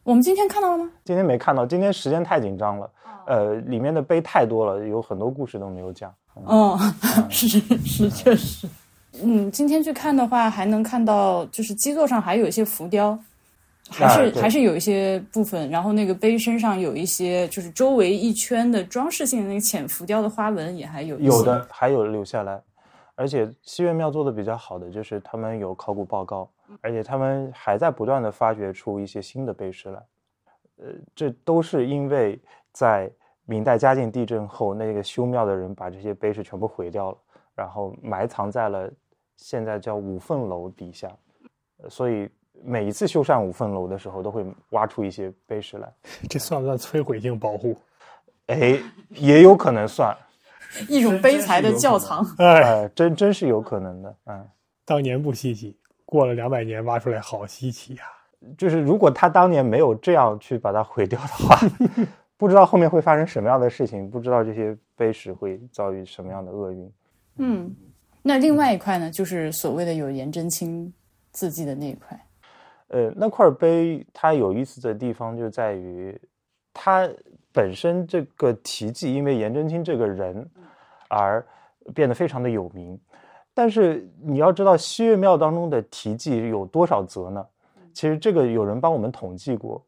[0.08, 0.90] 我们今天看到了吗？
[1.04, 2.90] 今天没看到，今天时间太紧张了，
[3.26, 6.10] 呃，里面的碑太多了，有很多故事都没有讲。
[6.44, 6.80] 哦，
[7.28, 8.66] 是是确实。
[9.22, 13.18] 嗯，今天去看的话，还能看到就是基座上还有一些浮雕，
[13.90, 21.68] 还是、啊还是有一些部分，然后那个碑身上有一些就是周围一圈的装饰性的那个浅浮雕的花纹也还有有的。
[21.70, 22.58] 还有留下来，
[23.14, 26.48] 而且西岳庙做的比较好的就是他们有考古报告，
[26.80, 30.02] 而且他们还在不断的发掘出一些新的碑石来，
[30.78, 32.38] 呃，这都是因为
[32.72, 33.10] 在
[33.44, 37.18] 明代嘉靖地震后，那个修庙的人把这些碑石全部毁掉了，
[37.54, 38.90] 然后埋藏在了
[39.36, 41.10] 现在叫五凤楼底下，
[41.82, 42.28] 呃所以
[42.62, 45.92] 每一次修缮五凤楼的时候，都会挖出一些碑石来。
[46.28, 47.76] 这算不算摧毁性保护？
[48.46, 50.16] 哎，也有可能算，
[50.88, 52.24] 一种悲才的窖藏。
[52.38, 54.48] 哎，哎，真真是有可能的，嗯。
[54.84, 55.77] 当年不稀奇，
[56.10, 58.02] 过了两百年挖出来好稀奇呀、
[58.56, 61.58] 就是如果他当年没有这样去把它毁掉的话，
[62.38, 66.92] 不知道后面会发生什么样的事情，不知道这些碑石会遭遇什么样的厄运。
[67.36, 67.76] 嗯，
[68.22, 70.90] 那另外一块呢，就是所谓的有颜真卿
[71.30, 72.18] 字迹的那一块。
[72.86, 76.18] 呃，那块碑它有意思的地方就在于，
[76.72, 77.06] 它
[77.52, 80.48] 本身这个题记因为颜真卿这个人
[81.10, 81.46] 而
[81.94, 82.98] 变得非常的有名。
[83.58, 87.44] 但是你要知道，西岳庙当中的题记有多少则呢？
[87.92, 89.84] 其实这个有人帮我们统计过。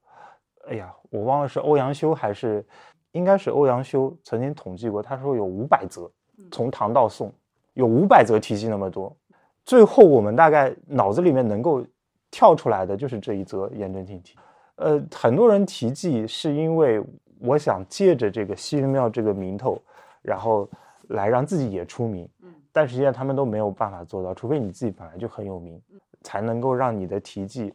[0.68, 2.66] 哎呀，我忘了是欧阳修还是，
[3.12, 6.10] 应该是欧阳修曾经统计过，他说有五百则，
[6.50, 7.32] 从唐到宋
[7.74, 9.16] 有五百则题记那么多。
[9.64, 11.86] 最后我们大概脑子里面能够
[12.28, 14.36] 跳出来的就是这一则颜真卿题。
[14.78, 17.00] 呃，很多人题记是因为
[17.38, 19.80] 我想借着这个西岳庙这个名头，
[20.22, 20.68] 然后
[21.10, 22.28] 来让自己也出名。
[22.72, 25.80] 但实际上他们都没有办法做到，除非你自己本来就很有名，
[26.22, 27.72] 才能够让你的题记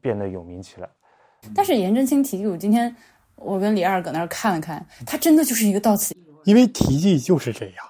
[0.00, 0.88] 变得有名起来。
[1.54, 2.94] 但是颜真卿题记，我今天
[3.36, 6.34] 我跟李二搁那儿看了看，他真的就是一个到此一游。
[6.44, 7.84] 因为题记就是这样，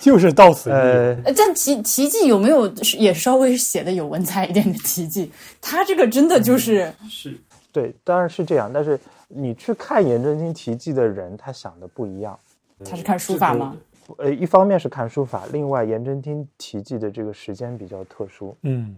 [0.00, 0.78] 就是到此一游。
[0.78, 2.66] 呃，呃，但题题记有没有
[2.98, 5.30] 也稍微写的有文采一点的题记？
[5.60, 7.38] 他这个真的就是是
[7.72, 8.70] 对，当然是这样。
[8.72, 12.38] 但是你去看颜真卿题记的人，他想的不一样。
[12.84, 13.74] 他是看书法吗？
[14.18, 18.96] 呃，一方面是看书法，另外颜真卿题记的这个时间比较特殊，嗯，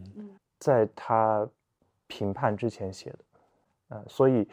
[0.59, 1.49] 在他
[2.07, 3.19] 评判之前写的，
[3.89, 4.47] 呃，所以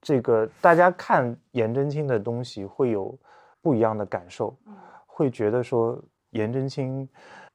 [0.00, 3.16] 这个大家看颜真卿的东西会有
[3.62, 4.56] 不一样的感受，
[5.06, 5.96] 会觉得说
[6.30, 7.08] 颜真卿，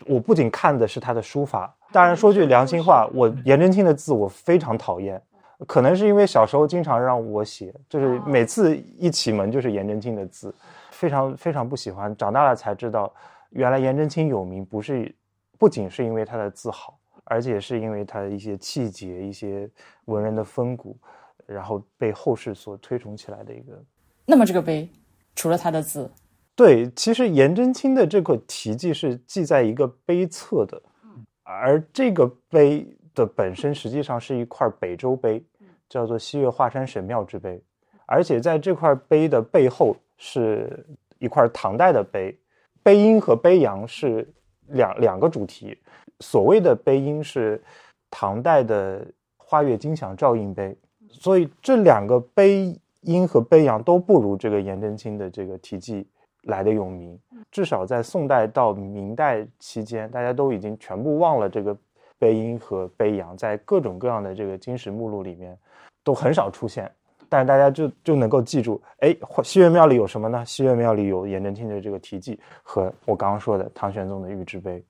[0.06, 5.22] 我不仅看的是他的书法，当然说句良心话，我颜真卿的字我非常讨厌，
[5.68, 10.54] 可能是因为小时候经常让我写，就是每次一起门就是颜真卿的字，
[10.96, 12.16] 非常非常不喜欢。
[12.16, 13.14] 长大了才知道，
[13.50, 15.14] 原来颜真卿有名不是
[15.58, 19.70] 不仅是因为他的字好，而且是因为他的一些气节、一些
[20.06, 20.98] 文人的风骨，
[21.46, 23.84] 然后被后世所推崇起来的一个。
[24.26, 24.90] 那么这个碑
[25.36, 26.10] 除了他的字，
[26.56, 30.82] 对，其实颜真卿的这个题记是记在一个碑侧的，
[31.44, 35.44] 而这个碑的本身实际上是一块北周碑，
[35.90, 37.62] 叫做西岳华山神庙之碑，
[38.06, 40.86] 而且在这块碑的背后是
[41.20, 42.38] 一块唐代的碑，
[42.84, 44.28] 碑阴和碑阳是
[44.68, 45.78] 两两个主题。
[46.20, 47.62] 所谓的碑阴是
[48.10, 49.06] 唐代的
[49.38, 50.78] 花月金祥照应碑，
[51.10, 56.08] 所以这两个碑阴和碑阳都不如这个颜真卿的这个题记
[56.44, 57.20] 来的有名。
[57.52, 61.78] 至少在宋代到明代期间，大家都已经全部忘了这个
[62.18, 65.58] 碑阴和碑阳，在各种各样的这个金石目录里面
[66.04, 66.92] 都很少出现。
[67.36, 70.42] 但是大家就就能够记住，哎，西岳庙里有什么呢？
[70.46, 74.82] 西岳庙里有颜真卿的这个题记和我刚刚说的唐玄宗的御制碑。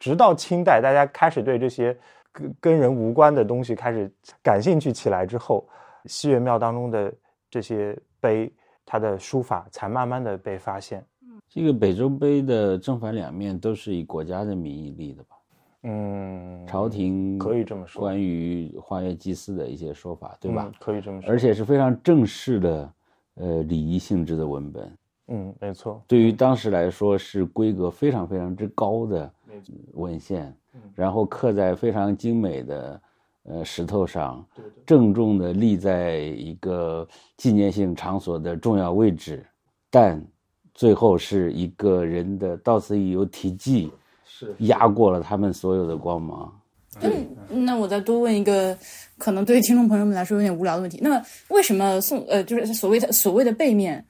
[0.00, 1.96] 直到清代，大家开始对这些
[2.32, 5.64] 跟跟人无关的东西开始感兴趣起来之后，
[6.06, 7.14] 西岳庙当中的
[7.48, 8.52] 这些碑，
[8.84, 11.06] 它的书法才慢慢的被发现。
[11.48, 15.33] 这个北周碑的正反两面都是以国家的名义立的吧？
[15.86, 20.72] 嗯，朝廷可以这么说关于花月祭祀的一些说法，对吧嗯？
[20.80, 21.30] 可以这么说。
[21.30, 22.92] 而且是非常正式的，
[23.34, 24.98] 呃，礼仪性质的文本。
[25.28, 26.02] 嗯，没错。
[26.06, 29.32] 对于当时来说是规格非常非常之高的
[29.92, 30.54] 文献，
[30.94, 33.02] 然后刻在非常精美的
[33.44, 34.44] 呃石头上，
[34.84, 39.46] 郑重的立在一个纪念性场所的重要位置，
[39.90, 40.22] 但
[40.72, 43.92] 最后是一个人的到此一游题记
[44.36, 46.52] 是压过了他们所有的光芒。
[47.00, 48.76] 嗯那我再多问一个，
[49.16, 50.98] 可能对于听众朋友们来说有点无聊的问题。
[51.00, 54.04] 那么，为什么宋呃，就是所谓的所谓的背面，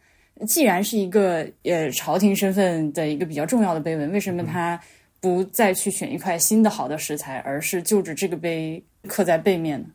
[0.47, 4.81] 既然是一个呃朝廷身份的一个比较重要的碑文，为什么他
[5.21, 9.87] 不再去选一块新的好的石材，而是就着这个碑刻在背面呢？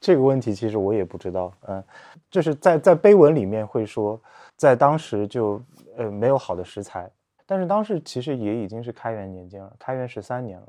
[0.00, 1.52] 这个问题，其实我也不知道。
[1.68, 1.82] 嗯，
[2.30, 4.20] 就是在在碑文里面会说，
[4.56, 5.62] 在当时就
[5.96, 7.08] 呃没有好的石材，
[7.46, 10.66] 但是当时其实也已经是开元年间了，开元十三年了。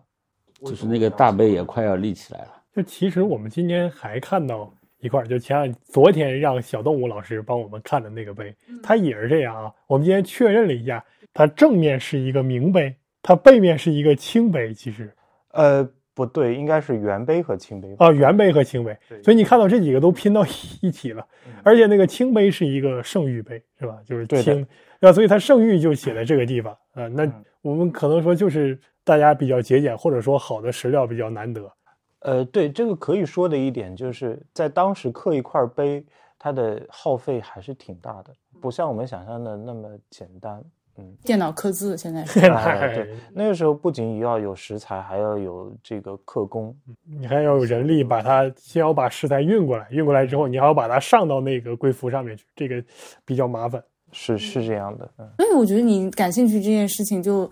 [0.62, 2.50] 就是那个大碑也快要立起来了。
[2.74, 9.74] 就其实我们今天还看到一块，就前两昨天让小动物老师帮我们看的那个碑，它也是这样啊。
[9.88, 14.74] 我们今天确认了一下，它正面是一个明碑，它背面是一个清碑。
[14.74, 15.14] 其实
[15.52, 18.06] 呃，不对，应该是元碑和清碑吧。
[18.06, 20.46] 啊，元碑和清碑，所以你看到这几个都拼到
[20.82, 21.28] 一起了。
[21.62, 24.00] 而且那个清碑是一个圣域碑，是吧？
[24.06, 24.42] 就是对
[25.08, 27.08] 的清，啊，所以它圣谕就写在这个地方啊。
[27.08, 27.30] 那
[27.62, 31.72] 我们可能说就是大家比较节俭，或者说好的石料比较难得。
[32.20, 36.06] 呃，对，这个可以说的一点就是在当时刻一块碑，
[36.40, 40.64] 它的耗费还是挺大的，不像我们想象的那么简单。
[40.96, 42.40] 嗯，电脑刻字现在是。
[42.40, 46.74] 哎对，那个时候不仅要有食材，还要有这个刻工。
[47.04, 52.82] 你还要有人力把它先要把食材运过来，运过来之后你还要把它上到那个龟服上面去，这个
[53.26, 53.84] 比较麻烦。
[54.14, 57.50] 是是这样的，嗯，所以我觉得你感兴趣这件事情就，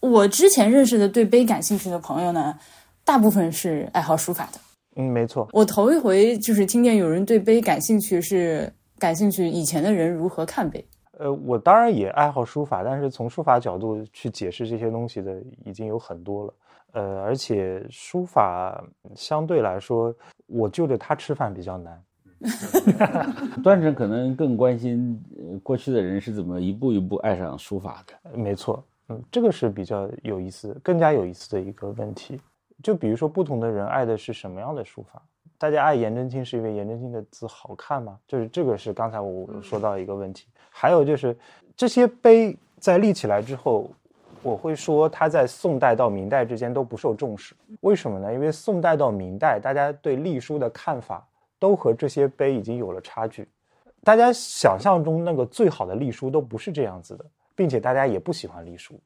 [0.00, 2.56] 我之前认识的对碑感兴趣的朋友呢，
[3.04, 4.60] 大部分是爱好书法的。
[4.96, 10.84] 嗯，没错，我头一回就是听见有人对碑感兴趣，是感兴趣以前的人如何看碑。
[11.18, 16.54] 呃，我当然也爱好书法，但是从书法角度去解释这些东西的已经有很多了。
[16.92, 18.82] 呃，而且书法
[19.14, 20.14] 相对来说，
[20.46, 22.00] 我就着它吃饭比较难。
[23.62, 28.38] 段成可能更关心呃过去的人是怎么一步一步爱上书法的。
[28.38, 32.40] 没错，嗯，这个是比较有意思、更加有意思的一个问题。
[32.82, 35.20] 就比如说，不同的人爱的是什么样的书法？
[35.58, 38.16] 大家爱颜真卿是因为颜真卿的字好看吗？
[38.28, 40.46] 就是这个是刚才我说到一个问题。
[40.70, 41.36] 还有就是
[41.76, 43.90] 这些碑在立起来之后，
[44.44, 47.56] 我会说它在宋代到明代之间都不受重视。
[47.80, 48.32] 为什么呢？
[48.32, 51.26] 因为宋代到明代，大家对隶书的看法
[51.58, 53.48] 都和这些碑已经有了差距。
[54.04, 58.98] 大家想象中那个最好的隶书都不是这样子的，并且大家也不喜欢隶书。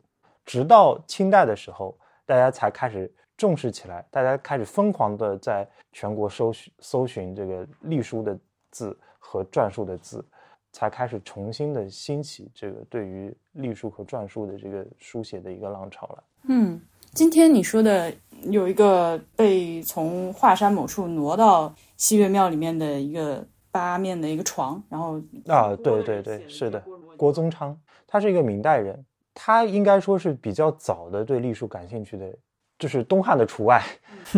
[0.44, 8.38] 直到清代的时候，大家才开始重视起来，大家开始疯狂的在全国搜寻搜寻这个隶书的
[8.70, 10.24] 字和篆书的字，
[10.72, 16.24] 才开始重新的兴起这个对于隶书和篆书的这个书写的一个浪潮了。
[16.48, 16.80] 嗯，
[17.12, 18.12] 今天你说的
[18.42, 26.82] 有一个被从华山某处挪到西岳庙里面的一个八面的一个床，然后啊，对对对，是的，
[27.16, 32.28] 郭宗昌，他是一个明代人，他应该说是比较早的对隶书感兴趣的，
[32.76, 33.80] 就是东汉的除外。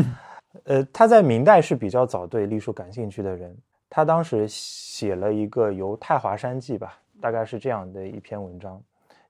[0.64, 3.56] 呃，他在明代是比较早对隶书感兴趣的人，
[3.88, 8.78] 他当时写了一个《游太华山记》吧，大概是这样的一篇文章。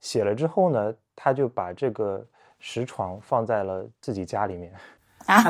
[0.01, 2.27] 写了之后呢，他就把这个
[2.59, 4.73] 石床放在了自己家里面。
[5.27, 5.45] 啊，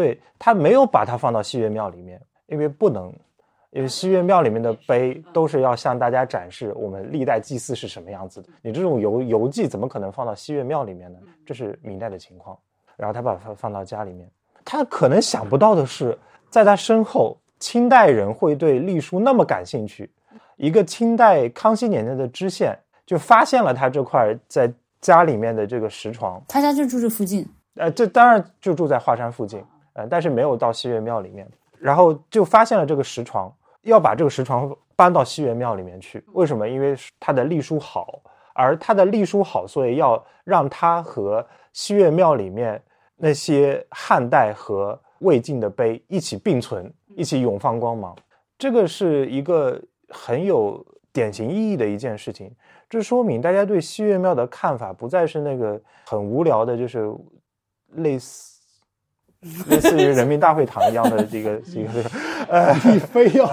[0.00, 3.12] 对他没有把它放到西岳庙里面，因为不能，
[3.68, 8.48] 因为西岳庙里面的碑都是要向大家展示我们历代祭祀是什么样子的。
[8.62, 11.18] 你这种游游记怎么可能放到西岳庙里面呢？
[11.44, 12.56] 这是明代的情况。
[12.96, 14.26] 然后他把它放到家里面，
[14.64, 20.10] 他可能想不到的是，在他身后，清代人会对隶书那么感兴趣。
[20.56, 27.46] 一个清代康熙年间的知县就发现了他这块在家里面的这个石床，他家就住这附近。
[27.76, 29.64] 呃，这当然就住在华山附近，
[30.08, 36.22] 但是没有到西岳庙里面，然后就发现了这个石床，要把这个石床搬到西岳庙里面去。
[36.32, 36.68] 为什么？
[36.68, 38.20] 因为它的隶书好，
[38.54, 42.82] 而它的隶书好，所以要让它和西岳庙里面
[43.16, 48.16] 那些汉代和魏晋的碑一起并存，一起永放光芒。
[48.58, 52.50] 这个是一个很有典型意义的一件事情。
[52.88, 57.08] 这说明大家对西岳庙的看法不再是那个很无聊的，就是
[57.92, 58.49] 类似
[59.68, 62.10] 类似于人民大会堂一样的这个这个这个，
[62.48, 63.50] 呃， 你非要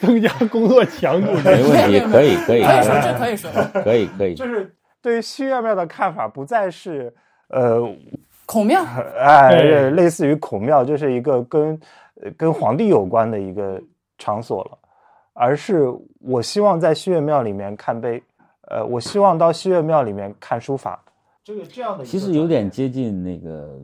[0.00, 3.50] 增加工作强度，没问题， 可以可以可以说，这可以说。
[3.82, 4.34] 可以可以。
[4.34, 7.12] 就是对于西岳庙的看法不再是
[7.48, 7.80] 呃，
[8.46, 8.84] 孔庙，
[9.18, 11.78] 哎，类似于孔庙，就是一个跟
[12.22, 13.80] 呃跟皇帝有关的一个
[14.18, 14.78] 场所了，
[15.32, 15.86] 而是
[16.20, 18.22] 我希望在西岳庙里面看碑，
[18.68, 21.02] 呃，我希望到西岳庙里面看书法。
[21.42, 23.78] 这个这样的其实有点接近那个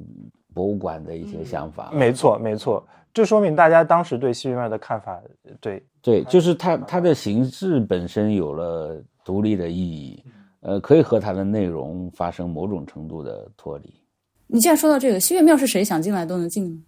[0.53, 1.91] 博物馆的一些想法。
[1.93, 5.21] 没错，没错，这说明大家当时对西岳庙的看法，
[5.61, 10.25] 对，对，就是它它的形式本身有了独立的意义，
[10.61, 13.93] 呃，可以和它的内容发生某种程度的脱离。
[14.47, 16.83] 你既然说到这个，西岳庙是谁想进来都能进的吗？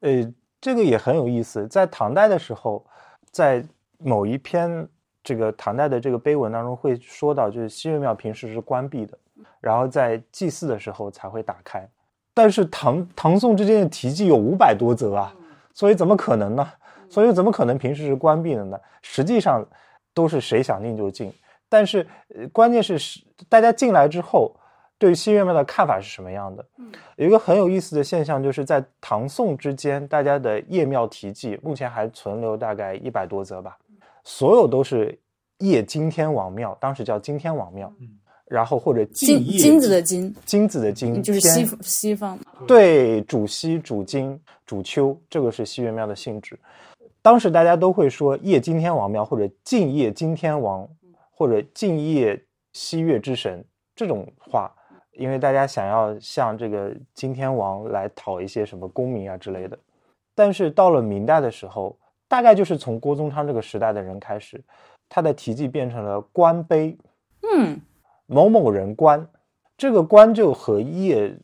[0.00, 1.66] 呃，这个也很有意思。
[1.68, 2.84] 在唐代的时候，
[3.30, 3.64] 在
[3.98, 4.86] 某一篇
[5.22, 9.18] 这个唐代的这个碑文当中会说到，就是西岳庙平时是关闭的，
[9.60, 11.88] 然后在祭祀的时候才会打开。
[12.38, 15.34] 但是唐唐宋之间的题记有五百多则啊，
[15.74, 16.64] 所以怎么可能呢？
[17.10, 18.78] 所以怎么可能平时是关闭的呢？
[19.02, 19.66] 实际上
[20.14, 21.34] 都是谁想进就进。
[21.68, 24.54] 但是呃关键是是大家进来之后，
[24.98, 26.64] 对于西岳庙的看法是什么样的？
[27.16, 33.76] 有一个很有意思的现象，就是在唐宋之间，大家的夜庙题记目前还存留大概一百多则吧，
[34.22, 35.18] 所有都是
[35.58, 37.92] 夜金天王庙，当时叫金天王庙，
[38.48, 42.38] 然后或者金夜金子的金，金子的金，就是西西方。
[42.66, 46.58] 对，主西、主金、主秋，这个是西岳庙的性质。
[47.20, 50.88] 当时大家都会说夜金天王庙，或者敬夜金天王，
[51.30, 52.42] 或者敬夜
[52.72, 53.62] 西岳之神
[53.94, 54.72] 这种话，
[55.12, 59.78] 因为大家想要向这个金天王来讨一些什么功名啊之类的。
[60.34, 64.62] 但是到了明代的时候，大概就是从郭宗昌这个时代的人开始，
[65.08, 66.96] 他的题记变成了官碑，
[67.42, 67.78] 嗯，
[68.28, 69.26] 某某人观，
[69.76, 71.36] 这个观就和业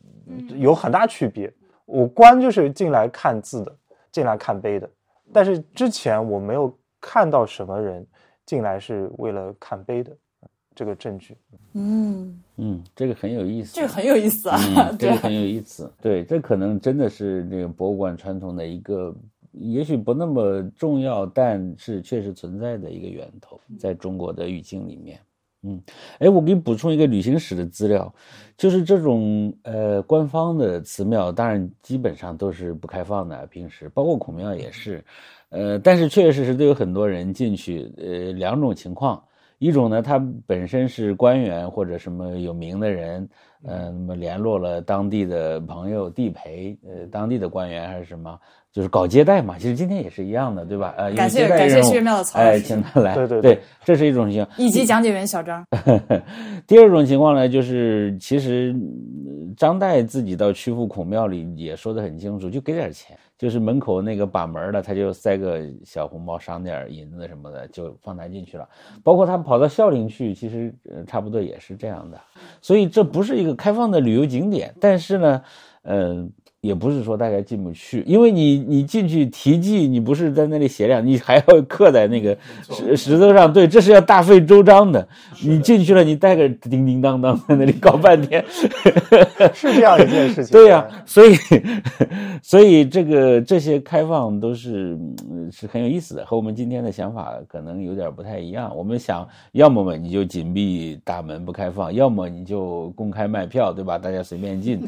[0.55, 1.51] 有很大区别。
[1.85, 3.75] 我观就是进来看字的，
[4.11, 4.89] 进来看碑的，
[5.33, 8.05] 但是之前我没有看到什么人
[8.45, 10.15] 进来是为了看碑的
[10.73, 11.35] 这个证据。
[11.73, 14.57] 嗯嗯，这个很有意思，这个很有意思啊，
[14.97, 15.91] 这个很有意思。
[16.01, 19.13] 对，这可能真的是那个博物馆传统的一个，
[19.51, 25.19] 也许不那么重要，但是确实存在的一个源头，在中国的语境里面。
[25.65, 25.81] 嗯，
[26.19, 28.13] 哎，我给你补充一个旅行史的资料，
[28.55, 35.03] 就是这种呃官方的祠庙，当然基本上都是不开放的，平时包括孔庙也是，
[35.49, 39.21] 呃，但是确确实实都有很多人进去，呃，两种情况。
[39.57, 43.27] 一种呢，他本身是官员或者什么有名的人，
[43.63, 48.37] 呃，那么联络了当地的朋友地陪，呃，当地的官员还是什么，
[48.75, 49.57] 就是搞接待嘛。
[49.57, 50.93] 其实今天也是一样的，对吧？
[50.97, 54.57] 呃，感谢感谢薛庙的曹老师，哎，请他来，对对对，这是一种情况。
[54.59, 55.65] 以及讲解员小张。
[56.67, 58.75] 第二种情况呢，就是其实
[59.55, 63.17] 张岱自己到曲阜孔庙里也说得很清楚，就给点钱。
[63.37, 68.67] 就是门口那个把门的，他就塞个小红包，赏点银子什么的，就放他进去了。
[69.03, 70.73] 包括他跑到孝陵去，其实
[71.05, 72.19] 差不多也是这样的。
[72.61, 75.41] 所以这不是一个开放的旅游景点，但是呢，
[75.83, 76.29] 嗯。
[76.65, 82.35] 也不是说大家进不去，因为你你进去题记，你不是在那里写两，你还要刻在那个
[82.71, 83.53] 石石头上。
[83.53, 85.07] 对，这是要大费周章的。
[85.43, 88.43] 你进去了，你带个叮叮当当在那里搞半天，
[89.53, 90.51] 是这样一件事情。
[90.51, 91.35] 对呀，所以
[92.41, 94.97] 所以这个这些开放都是
[95.51, 98.75] 是很有意思的，和我们今天的想法可能有点不太一样。
[98.75, 103.99] 我们想要么嘛你就紧闭大门不开放，要么你就公开卖票，对吧？
[103.99, 104.81] 大家随便进。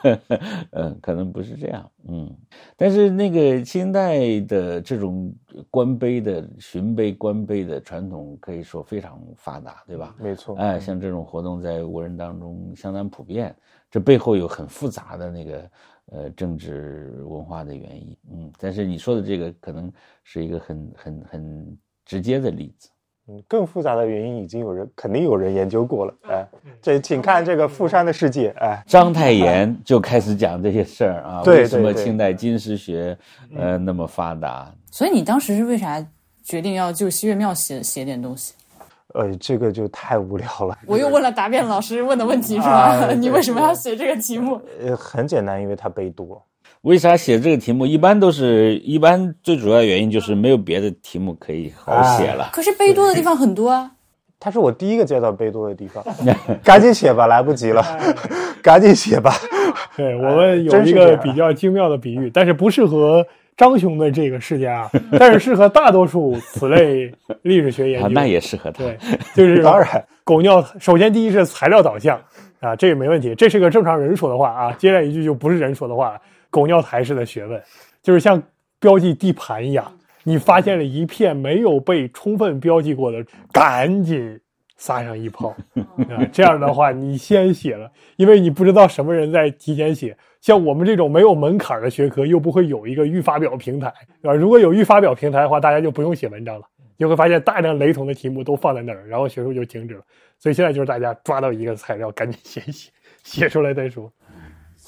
[0.72, 0.93] 嗯。
[1.00, 2.36] 可能不是这样，嗯，
[2.76, 5.34] 但是那个清代的这种
[5.70, 10.14] 官碑的巡碑、官碑的传统可以说非常发达，对吧？
[10.18, 13.54] 没错，哎，像这种活动在吴人当中相当普遍，
[13.90, 15.70] 这背后有很复杂的那个
[16.06, 19.92] 呃政治文化的原因，嗯，但是你说的这个可能
[20.22, 22.90] 是一个很很很直接的例子。
[23.26, 26.46] 嗯，更复杂的原因已经有人肯定有人研究过了，哎，
[26.82, 33.16] 这请看这个《富山的世界》，哎，章太炎就开始讲这些事儿啊，为什么清代金石学
[33.56, 34.70] 呃那么发达？
[34.90, 36.04] 所以你当时是为啥
[36.42, 38.52] 决定要就西岳庙写写点东西？
[39.14, 40.76] 呃，这个就太无聊了。
[40.86, 43.10] 我又问了答辩老师问的问题是吧？
[43.14, 44.60] 你为什么要写这个题目？
[44.80, 46.44] 呃，很简单，因为它碑多。
[46.84, 47.86] 为啥写这个题目？
[47.86, 52.50] 一般都是一般最主要原因就是没有别的题目可以好写了。
[52.52, 53.90] 可是背多的地方很多啊。
[54.38, 56.04] 他是我第一个接到背多的地方，
[56.62, 57.82] 赶紧写吧，来不及了，
[58.62, 59.32] 赶紧写吧。
[59.96, 63.26] 对我们有一个比较精妙的比喻，但是不适合
[63.56, 64.86] 张兄的这个世家，
[65.18, 67.10] 但是适合大多数此类
[67.40, 68.08] 历史学研究。
[68.10, 68.84] 那也适合他。
[68.84, 68.98] 对，
[69.34, 72.20] 就是当然，狗尿首先第一是材料导向
[72.60, 74.72] 啊，这个没问题，这是个正常人说的话啊。
[74.72, 76.20] 接下来一句就不是人说的话。
[76.54, 77.60] 狗尿台式的学问，
[78.00, 78.40] 就是像
[78.78, 79.92] 标记地盘一样，
[80.22, 84.40] 你发现了一片没有被充分标记过的，赶紧
[84.76, 86.24] 撒上一炮 啊！
[86.32, 90.16] 这样的话，你先写了，因为你不知道什么人在提前写。
[90.40, 93.92] 像我们这种没有门槛的学科，又不会有一个预发表平台，
[94.22, 94.32] 对吧？
[94.32, 96.64] 如果有预发表平台的话，大家就不用写文章了，
[96.96, 100.02] 你会发现大量雷同的题目都放在那儿，然后学术就停止了。
[100.38, 102.90] 所以现在就是大家抓到一个材料，赶紧先写，
[103.24, 104.12] 写出来再说。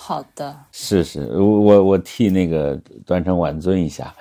[0.07, 4.15] 好的，是是，我我替那个端成挽尊一下。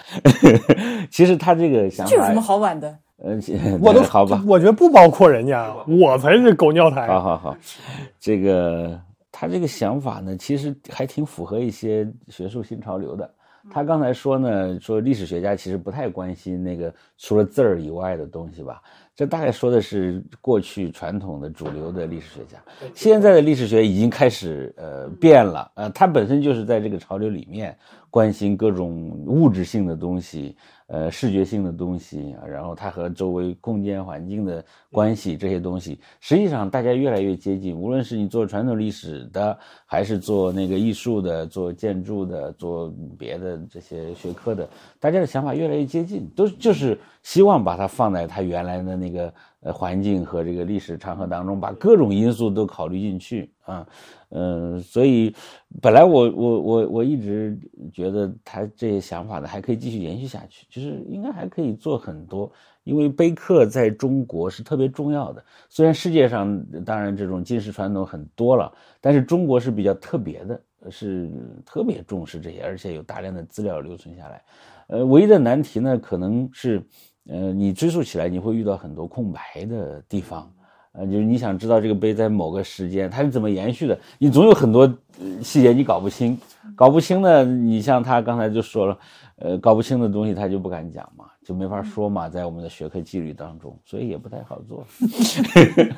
[1.11, 2.97] 其实他这个想法，这有什么好挽的？
[3.17, 3.38] 呃，
[3.79, 7.05] 我 都好吧，我觉得不包括人家，我才是狗尿台。
[7.05, 7.57] 好好好，
[8.19, 8.99] 这个
[9.31, 13.29] 他这个想法呢，其实还挺符合一些学术新潮流的。
[13.69, 18.81] 他刚才说呢，说历史学家其实不太关心那个除了字儿以外的东西吧。
[19.16, 22.57] 这大概说的是过去传统的主流的历史学家，
[22.93, 27.78] 现在的历史学已经开始呃变了，呃，它本身就是在这个潮流里面
[28.16, 30.55] 关心各种物质性的东西。
[30.88, 37.76] 呃，视觉性的东西，然后它和周围空间环境的关系，这些东西，实际上大家越来越接近。
[37.76, 39.57] 无论是你做传统历史的，
[39.88, 49.34] 还是做那个艺术的、做建筑的、做别的这些学科的，大家的想法越来越接近，都就是希望把它放在它原来的那个
[49.74, 53.88] 环境和这个历史长河当中，把各种因素都考虑进去啊。
[54.30, 55.34] 嗯，所以
[55.82, 57.57] 本来我我我我一直
[57.93, 62.51] 觉得他这些想法呢还可以继续延续下去，就是应该还可以做很多，
[62.84, 65.43] 因为碑刻在中国是特别重要的。
[65.70, 71.32] 虽然世界上当然这种金石传统很多了，但是中国是比较特别的，是
[71.66, 74.43] 特别重视这些，而且有大量的资料留存下来。
[74.88, 76.84] 呃，唯一的难题呢，可能是，
[77.28, 80.51] 呃，你追溯起来你会遇到很多空白的地方。
[80.97, 84.88] 呃，就是你想知道这个碑在某个时间它是怎么延续的，你总有很多
[85.43, 86.39] 细节你搞不清，
[86.73, 88.97] 搞不清的，你像他刚才就说了，
[89.36, 94.86] 呃，搞不清的东西他就不敢讲嘛，就没法说嘛，在我们的学科纪律当中，所以也不太好做。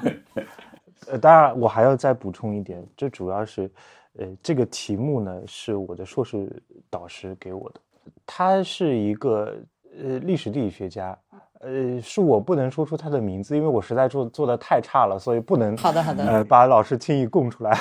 [1.11, 3.69] 呃，当然我还要再补充一点，这主要是，
[4.17, 6.51] 呃，这个题目呢是我的硕士
[6.89, 7.79] 导师给我的，
[8.25, 9.55] 他是一个
[10.01, 11.17] 呃历史地理学家。
[11.59, 17.75] 呃，是我不能说出他的名字，因为我实在做做的太差了，所以不能好的好的呃把老师轻易供出来。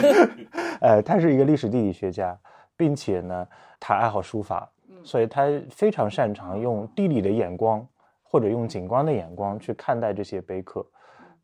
[0.80, 2.34] 呃，他是一个历史地理学家，
[2.78, 3.46] 并且呢，
[3.78, 4.66] 他爱好书法，
[5.04, 7.86] 所以他非常擅长用地理的眼光
[8.22, 10.82] 或者用景观的眼光去看待这些碑刻。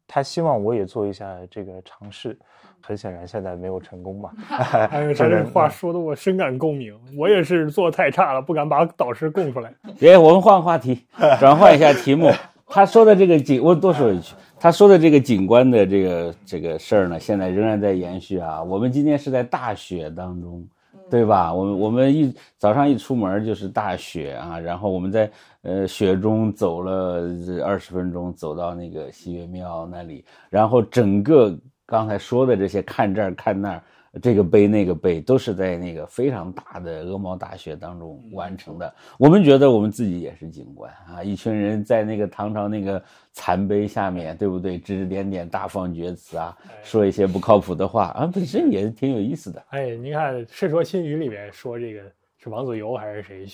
[0.06, 2.38] 他希望我也做一下这个尝试。
[2.86, 4.30] 很显然，现在没有成功嘛。
[4.90, 6.94] 哎呦，这话说的我深感共鸣。
[7.16, 9.72] 我也是做太差了，不敢把导师供出来。
[9.98, 11.06] 别，我们换话题，
[11.40, 12.30] 转换一下题目。
[12.68, 18.62] 他说的这个景，我多说一句，他说的这个景观的这个这个事儿呢，现在仍然在延续啊。
[18.62, 20.62] 我们今天是在大雪当中，
[21.10, 21.52] 对吧？
[21.52, 25.30] 我们我们一早上一出门就是大雪啊，然后我们在
[25.62, 27.22] 呃雪中走了
[27.64, 31.56] 二十分钟，走到那个西岳庙那里，然后整个。
[31.86, 33.82] 刚才说的这些，看这儿看那儿，
[34.22, 38.94] 这个碑那个碑，都是在那个非常大的鹅毛大雪当中完成的。
[39.18, 43.02] 我们觉得我们自己也是景观啊，一群人在那个唐朝那个
[43.32, 44.78] 残碑下面，对不对？
[44.78, 49.62] 指指点点，大放厥词啊，说一些不靠谱的话啊，本身也是挺有意思的。
[49.70, 52.00] 哎，您看《世说新语》里面说这个
[52.38, 53.46] 是王子猷还是谁？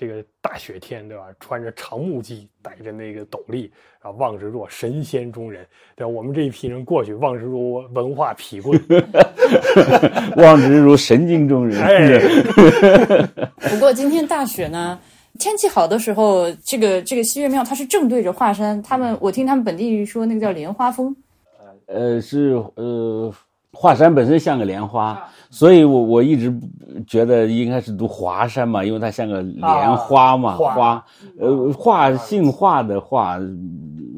[0.00, 1.24] 这个大雪天，对吧？
[1.38, 6.08] 穿着长木屐，戴着那个斗笠，啊，望之若神仙中人，对吧？
[6.08, 8.82] 我们这一批人过去，望之如文化痞棍，
[10.42, 11.78] 望之如神经中人。
[11.82, 12.18] 哎，
[13.68, 14.98] 不过今天大雪呢，
[15.38, 21.14] 天气好的时候，这个这个西岳庙它是正对着华山，他们我听他们本地人说那个叫莲花峰，
[21.84, 23.30] 呃，是呃。
[23.72, 26.52] 华山本身像个莲花，所以我我一直
[27.06, 31.04] 觉得应该是读华山嘛，因为它像个莲花嘛，花，
[31.38, 33.38] 呃，华姓华的华，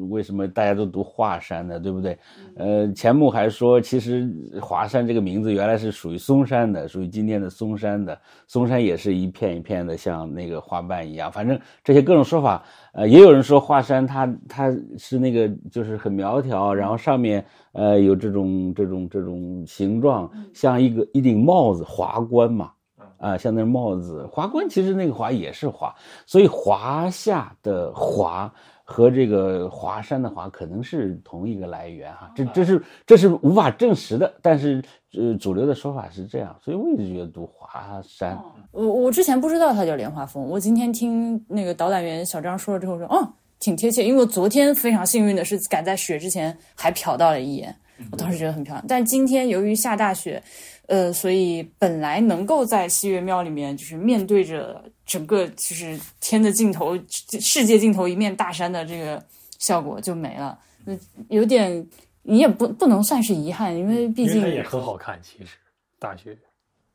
[0.09, 1.79] 为什么大家都读华山呢？
[1.79, 2.17] 对不对？
[2.55, 4.27] 呃，钱穆还说，其实
[4.59, 12.63] 华山这个名字原来是属于嵩山的，属于今天的嵩山的，嵩山也是一片一片的，像那个花瓣一样，反正这些各种说法。
[12.93, 22.71] 呃，也有人说华山它它是那个就是很苗条，然后上面呃有这种这种这种形状，像一个一顶帽子华冠嘛，
[23.17, 25.93] 啊，像那帽子华冠，其实那个华也是华，
[26.27, 28.53] 所以华夏的华
[28.83, 34.83] 和这个华山的华可能是同一个来源哈，这这是这是无法证实的，但是。
[35.15, 38.35] 呃，主流的说法是这样，所以我一直觉得读华山。
[38.71, 44.03] 我我之前不知道它叫莲花峰，我今天听那个导览员小张说了之后说，哦，挺贴切。
[44.03, 47.75] 因为我昨天非常幸运的是赶在雪之前还瞟到了一眼，
[48.11, 48.83] 我当时觉得很漂亮。
[48.87, 50.41] 但今天由于下大雪，
[50.87, 56.97] 呃，所以本来能够在西岳庙里面就是面对着整个就是天的尽头、
[57.39, 59.23] 世界尽头一面大山的这个
[59.59, 60.93] 效果就没了，那
[61.29, 61.85] 有点。
[62.25, 65.19] 你也不不能算是遗憾，因为毕竟也很好看。
[65.21, 65.57] 其实
[65.99, 66.33] 大学，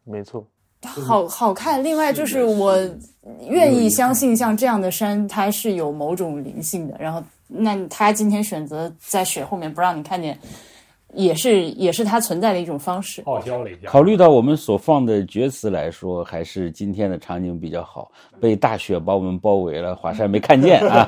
[0.03, 0.43] 没错，
[0.81, 1.85] 好好看。
[1.85, 2.75] 另外就是我
[3.47, 6.97] 愿意相信，像这样的山，它是有某种灵性的。
[6.99, 10.39] 然后，那他今天选择在雪后面不让你看见。
[11.19, 13.21] 也是也是它存在的一种方式。
[13.27, 13.89] 傲娇了一下。
[13.89, 18.11] 考虑到我们所放的厥词来说，还是今天的场景比较好。
[18.41, 21.05] 被大雪把我们包围了，华山没看见啊，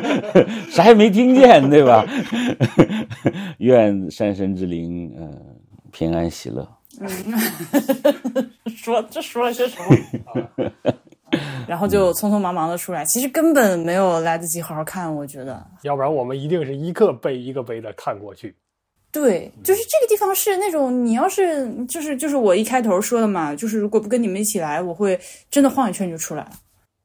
[0.72, 2.02] 啥也没听见，对吧？
[3.58, 5.38] 愿山神之灵，嗯，
[5.92, 6.66] 平安喜乐。
[7.00, 7.08] 嗯
[8.74, 9.78] 说这说了些什
[10.56, 10.70] 么？
[11.68, 15.62] 然后就匆匆忙忙的出来，其实根本没有来得及好好看，我觉得。
[15.82, 18.56] 要不然我们一定是一个背一个背的看过去。
[19.12, 25.18] 对，就是这个地方是那种你要是就是就是我一开头说的嘛，就是如果不跟你们一起来，我会
[25.50, 26.50] 真的晃一圈就出来了。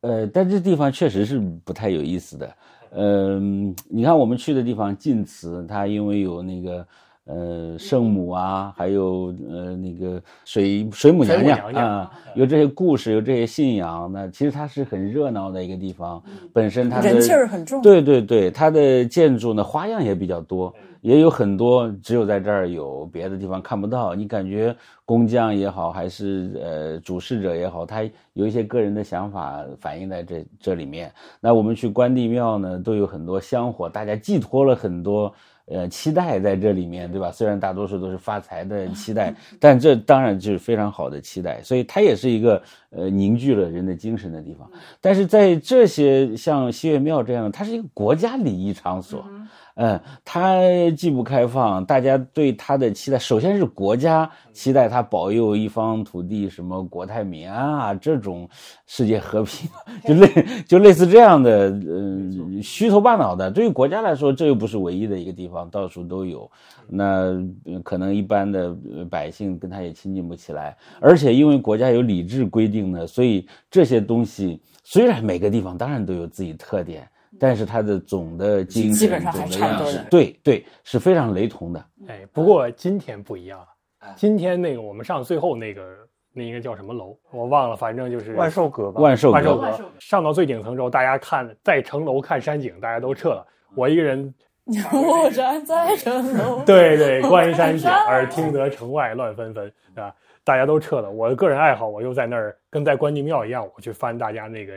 [0.02, 2.56] 呃，但这地方确实是不太有意思的。
[2.92, 6.86] 嗯，你看我们去的地方晋祠，它因为有那个
[7.26, 16.22] 呃圣母啊，还有呃那个水水母娘娘啊，有这些故事，有这些信仰，那其实它是很热闹的一个地方。
[16.54, 17.82] 本身它的人气儿很重。
[17.82, 20.74] 对对对，它的建筑呢花样也比较多。
[21.02, 24.16] 也有很多只有在这儿有，别的地方看不到。
[24.16, 28.02] 你感觉工匠也好，还是呃主事者也好，他
[28.34, 31.12] 有一些个人的想法反映在这这里面。
[31.40, 35.32] 那我们去关帝庙呢，都有很多香火，大家寄托了很多
[35.68, 37.32] 呃期待在这里面，对吧？
[37.32, 41.62] 虽然大多数都是发财的期待，但这当然就是非常好的期待。
[41.64, 42.62] 所以它也是一个
[42.92, 44.70] 呃凝聚了人的精神的地方。
[45.02, 49.26] 但是在这些像西岳庙这样，它是一个国家礼仪场所。
[49.30, 49.48] 嗯，
[50.24, 50.62] 它
[50.98, 58.48] 既不开放，大家对它的期待，首先是国家期待它保佑一方土地什么国泰民安啊，这种
[58.88, 59.70] 世界和平，
[60.06, 63.52] 就类就类似这样的，嗯，虚头巴脑的。
[63.52, 66.50] 对于国家来说，这又不是唯一的一个地方，到处都有。
[66.88, 67.36] 那
[67.84, 68.74] 可能一般的
[69.10, 77.06] 百姓跟他也亲近不起来，而且因为国家有理智规定的，所以这些东西虽然每个地方当然都有自己特点。
[77.40, 81.86] 但是它的总的精神基本上还差不多的，对对，是非常雷同的。
[82.08, 83.68] 哎，不过今天不一样了。
[84.16, 85.84] 今天那个我们上最后那个
[86.32, 87.18] 那应该叫什么楼？
[87.32, 89.02] 我忘了，反正就是万寿阁吧。
[89.02, 93.46] 万寿万寿阁上到最顶层之后，大家看在城楼看山景，大家都撤了。
[93.76, 94.34] 我一个人，
[94.94, 100.14] 我站在城楼，对对，观山景 而听得城外乱纷纷，是吧？
[100.44, 101.10] 大家都撤了。
[101.10, 104.74] 我的个人爱好，我又在那儿跟在关帝庙一样，我去翻大家那个。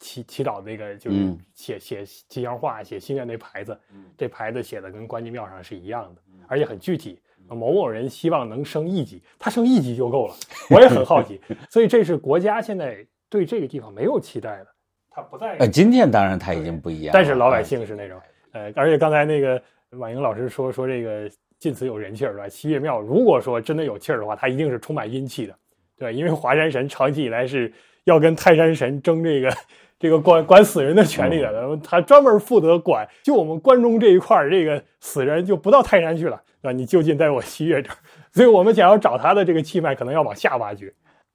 [0.00, 3.78] 祈祈祷那个就是写写吉祥话、写心愿那牌子，
[4.18, 7.20] 这牌子写的跟关帝庙上是一样的，而且很具体。
[7.48, 10.34] 某某人希望能升一级，他升一级就够了。
[10.70, 14.66] 我也很好奇， 所以这是国家现在对这个地方没有期待的，
[15.10, 15.56] 他不在。
[15.56, 18.20] 呃，今天当然他已经不一样，但是老百姓是那种，
[18.52, 19.60] 呃，而且刚才那个
[19.98, 21.28] 婉莹老师说说这个
[21.58, 22.48] 晋祠有人气儿是吧？
[22.48, 25.54] 七岳庙如果说真的有气儿的话，它一定是充满阴气的，
[25.98, 27.72] 对因为华山神长期以来是
[28.04, 29.52] 要跟泰山神争这个。
[30.00, 36.72] 这个管管死人的权利的，他专门负责管，就我们关中这一块儿，这个死人就不到泰山去了，对吧？
[36.72, 37.96] 你就近在我西岳这儿，
[38.32, 40.90] 所以我们想要找他的这个气脉，可能要往下挖掘。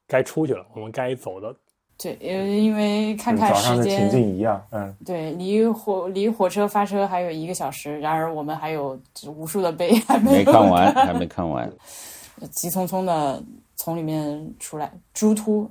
[0.07, 1.55] 该出去了，我们该走的。
[1.97, 11.71] 对，因因为看看时间，情境一样，嗯，对，离火离火车发车还有一个小时，然而我们还有无数的碑还没看完，还没看完，
[12.51, 13.41] 急匆匆的
[13.75, 15.69] 从里面出来，朱突。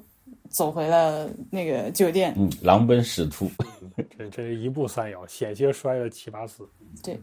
[0.51, 3.51] 走回了那个酒店，嗯，狼奔使突，
[4.17, 6.69] 这这一步三摇，险些摔了七八次。
[7.03, 7.19] 对，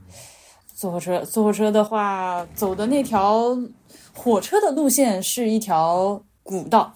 [0.73, 3.57] 坐火车，坐火车的话，走的那条
[4.13, 6.93] 火车的路线是一条古道，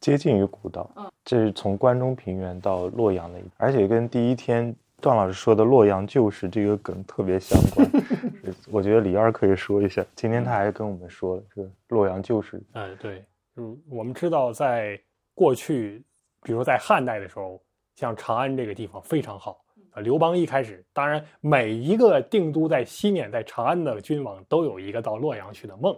[0.00, 0.88] 接近于古道。
[0.96, 7.86] 嗯，这是从关中平原到洛阳的，而且跟第一天段老师说的洛阳旧事这个梗特别相关。
[8.70, 12.62] 我觉得李二可以说一下，今天他还跟我们说了这个洛阳旧事。
[12.72, 13.22] 哎，对，
[13.56, 14.98] 嗯，我们知道在。
[15.36, 16.02] 过去，
[16.42, 17.60] 比如在汉代的时候，
[17.94, 20.00] 像长安这个地方非常好啊。
[20.00, 25.94] 刘邦一开始，当然每一个定都在西面，在长安的君王都有一个到洛阳去的梦，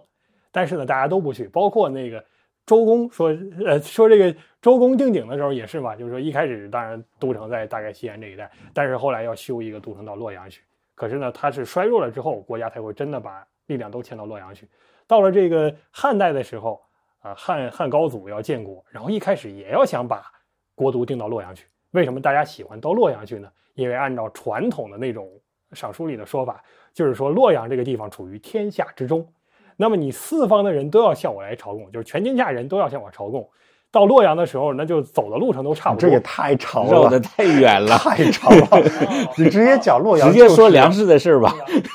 [0.51, 1.47] 但是呢，大家都不去。
[1.51, 2.25] 包括那个
[2.67, 3.29] 周公说，
[3.65, 10.65] 呃，说这个周公定鼎的时候也是嘛，就是说一开始当然都城在大概西安这一带，但是后来要修一个都城到洛阳去。
[10.97, 14.69] 可是呢，他是衰弱了之后，国家才会真的把力量都迁到洛阳去。
[15.07, 16.83] 到了这个汉代的时候。
[17.29, 20.23] 啊，汉汉高祖要建国，然后一开始也要想把
[20.75, 21.67] 国都定到洛阳去。
[21.91, 23.49] 为什么大家喜欢到洛阳去呢？
[23.75, 25.29] 因为按照传统的那种
[25.73, 26.63] 赏书里的说法，
[26.95, 29.27] 就是说洛阳这个地方处于天下之中，
[29.77, 33.49] 那么你四方的人都要向我来朝贡，就是全天下人都要向我朝贡。
[33.91, 36.09] 到洛阳的时候，那就走的路程都差不多。
[36.09, 38.69] 这也太长了，绕的太远了， 太长了。
[39.39, 41.55] 你直接讲洛阳，直接说粮食的事吧。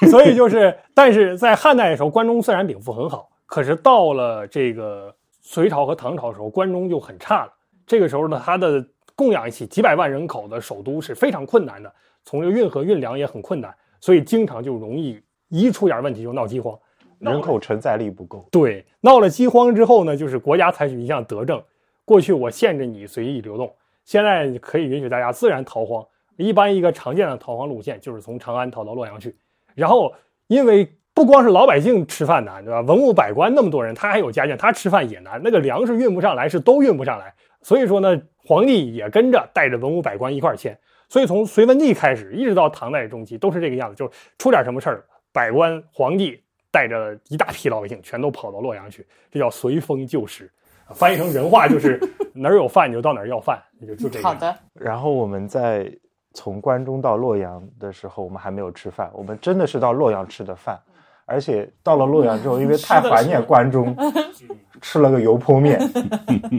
[0.10, 3.30] 所以就是，但是在汉代的时候，关中虽然禀赋很好。
[3.46, 5.14] 可是到了这个
[5.44, 7.54] 隋朝和唐朝的时候，关中就很差了。
[7.86, 8.84] 这个时候呢，它的
[9.14, 16.80] 供养起几百万人口的首都是非常困难的，从这个运河运粮也很困难，所以经常就容易一出点问题就闹饥荒，
[17.20, 18.48] 人口承载力不够。
[18.50, 21.62] 对，闹了饥荒之后呢，就是国家采取一项德政，
[22.06, 23.76] 过去我限制你随意流动，
[24.06, 26.04] 现在可以允许大家自然逃荒。
[26.38, 29.38] 一般一个常见的逃荒路线就是从长安逃到洛阳去，
[29.76, 30.14] 然后
[30.48, 30.90] 因为。
[31.14, 32.82] 不光是老百姓吃饭难，对吧？
[32.82, 35.40] 文武百官那么多人，他还有家眷，他吃饭也难。
[35.44, 37.34] 那个粮食运不上来，是都运不上来。
[37.62, 40.78] 所以说呢，皇帝也跟着带着文武百官一块迁。
[41.08, 46.42] 所以从隋文帝开始，一直到唐代中期，都是这个样子，就出点什么事儿，百官皇帝
[46.72, 50.52] 带着一大批老百姓全都跑到洛阳去，这叫随风就食。
[50.96, 52.00] 翻译成人话就是
[52.34, 54.24] 哪儿有饭你就到哪儿要饭，就就这样。
[54.24, 54.56] 好的。
[54.74, 55.90] 然后我们在
[56.34, 60.80] 从关中到洛阳的时候，我们还没有吃饭，我们真的是到洛阳吃的饭。
[61.26, 63.96] 而且到了洛阳之后，因为太怀念关中，
[64.82, 65.80] 吃了个油泼面，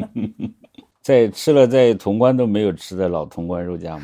[1.02, 4.02] 在吃了在潼关都没有吃的老潼关肉夹馍。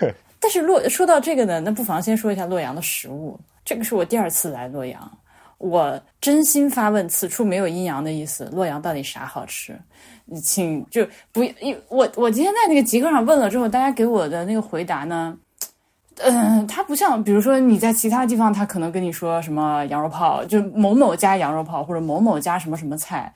[0.40, 3.38] 但是洛说到这个呢，那不妨先说一下洛阳的食物。
[3.64, 5.18] 这个是我第二次来洛阳，
[5.58, 8.50] 我真心发问，此处没有阴阳的意思。
[8.52, 9.78] 洛阳到底啥好吃？
[10.42, 15.36] 请就不一我我今天在那个极客上问了之后，大家给我的那个回答呢？
[16.24, 23.32] 嗯，它不像，比如说你在其他地方，他可能跟你说什么羊肉泡，就某某家羊肉泡，或者某某家什么什么菜。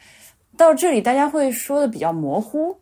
[0.57, 2.77] 到这里，大家会说的比较模糊。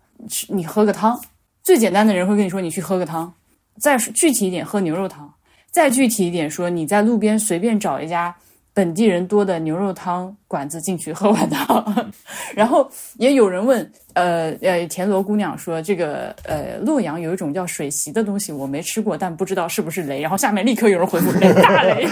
[0.48, 1.20] 你喝个汤，
[1.62, 3.32] 最简单的人会跟你说你去喝个汤。
[3.78, 5.32] 再具体一点，喝牛肉汤。
[5.70, 8.34] 再具体一点说，你在路边随便找一家。
[8.74, 12.12] 本地人多的牛肉汤馆子进去喝碗汤，
[12.56, 20.20] 然后也有人问，呃呃，田螺姑娘说这个呃洛阳有一种叫水席的东西，我没吃过，但不知道是不是雷。
[20.20, 22.04] 然后下面立刻有人回复雷大雷，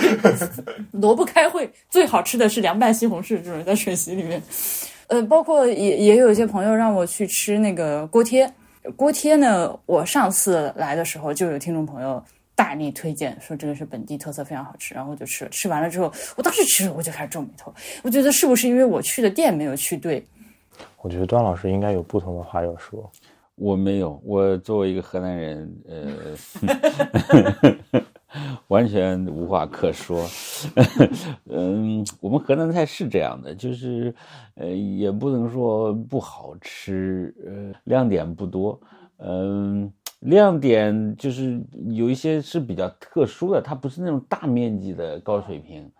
[0.92, 4.40] 萝卜开会最好吃的是凉拌西红柿，这种在水席里面。
[5.08, 8.48] 呃，包括也也有一些朋友让我去吃那个锅贴，
[8.94, 12.22] 锅贴呢，我上次来的时候就有听众朋友。
[12.62, 15.50] 大力推荐说这个是本地特色，非常好吃，然后我就吃了。
[15.50, 20.24] 吃完了之后，我当时吃了我就开始皱眉头，我觉得是不是因为我去的店没有去对？
[21.00, 23.10] 我觉得段老师应该有不同的话要说。
[23.56, 26.12] 我没有，我作为一个河南人，呃，
[28.68, 30.24] 完全无话可说。
[31.50, 34.14] 嗯，我们河南菜是这样的，就是
[34.54, 38.80] 呃，也不能说不好吃，呃，亮点不多，
[39.18, 39.92] 嗯。
[40.22, 41.60] 亮点就是
[41.90, 45.90] 有一些是比较特殊的，它不是那种大面积的高水平。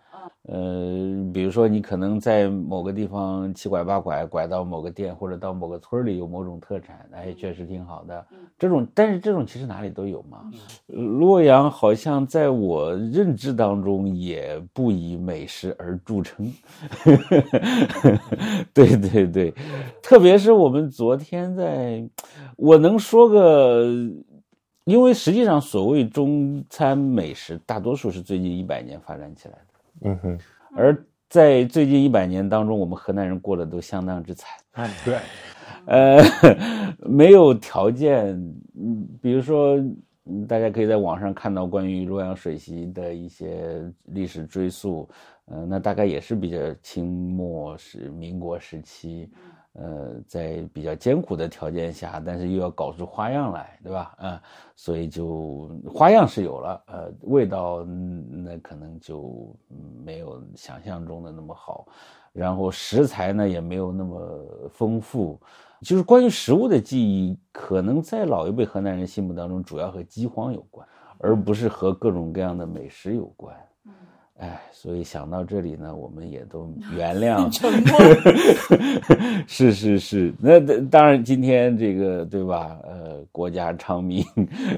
[0.43, 8.25] 呃，比如说你可能在某个地方七拐八拐拐到某个店，或者到某个村里有某种特产，哎，确实挺好的。
[8.57, 10.51] 这种，但是这种其实哪里都有嘛。
[10.87, 16.53] 洛阳好像在我认知当中也不以美食而著称。
[18.73, 19.53] 对对对，
[20.01, 22.07] 特别是我们昨天在，
[22.57, 23.85] 我能说个，
[24.85, 29.72] 因为实际上所谓中餐美食，大多数是最近一百年发展起来的。
[30.01, 30.37] 嗯哼，
[30.75, 34.49] 而在最近一百年当中，我们河南人过得都相当之惨。
[34.73, 35.17] 哎，对，
[35.87, 36.23] 呃，
[36.99, 38.27] 没有条件，
[38.75, 39.77] 嗯，比如说，
[40.47, 45.09] 大家可以在网上看到关于洛阳水席的一些历史追溯，
[45.45, 49.29] 呃，那大概也是比较清末是民国时期。
[49.73, 54.15] 呃，在比较艰苦的条件下，但是又要搞出花样来，对吧？
[54.19, 54.41] 啊，
[54.75, 59.55] 所以就花样是有了，呃，味道那可能就
[60.05, 61.87] 没有想象中的那么好，
[62.31, 65.41] 然后食材呢也没有那么丰富，
[65.81, 73.55] 就是关于食物的记忆，可能在老一辈河南人心目当中，主要和饥荒有关，而不是和各种各样的美食有关。
[74.43, 77.49] 哎，所以想到这里呢，我们也都 原谅。
[79.47, 82.77] 是是是，那当然，今天这个对吧？
[82.83, 84.21] 呃，国家昌明，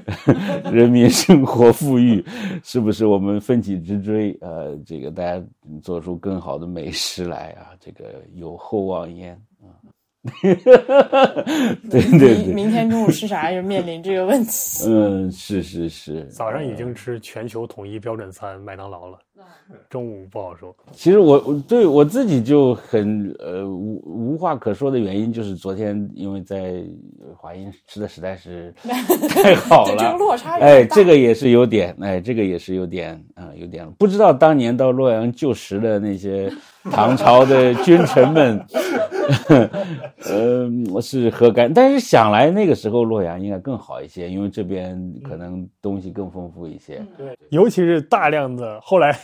[0.70, 2.24] 人民生活富裕，
[2.62, 4.38] 是不是我们奋起直追？
[4.40, 5.44] 呃，这个大家
[5.82, 9.66] 做出更好的美食来啊，这个有厚望焉啊。
[11.90, 14.84] 对对对，明天中午吃啥就面临这个问题。
[14.86, 19.18] 嗯，是是是，早上已经吃全球统一标准餐麦当劳了。
[19.90, 20.74] 中午不好说。
[20.92, 26.82] 其实我我对我自己就很呃无无话可说的原因，就是昨天因为在
[27.36, 28.72] 华阴吃的实在是
[29.28, 36.52] 太好了，这个落差哎，这个也是有点，哎，这个也是有点啊，有点不知道当年到洛阳就食的那些
[36.90, 38.64] 唐朝的君臣们，
[40.24, 41.72] 呃，是何干？
[41.72, 47.04] 但是想来那个时候洛阳应该更好一些，因为这边可能东西更丰富一些。
[47.16, 49.16] 对，尤其是大量的后来。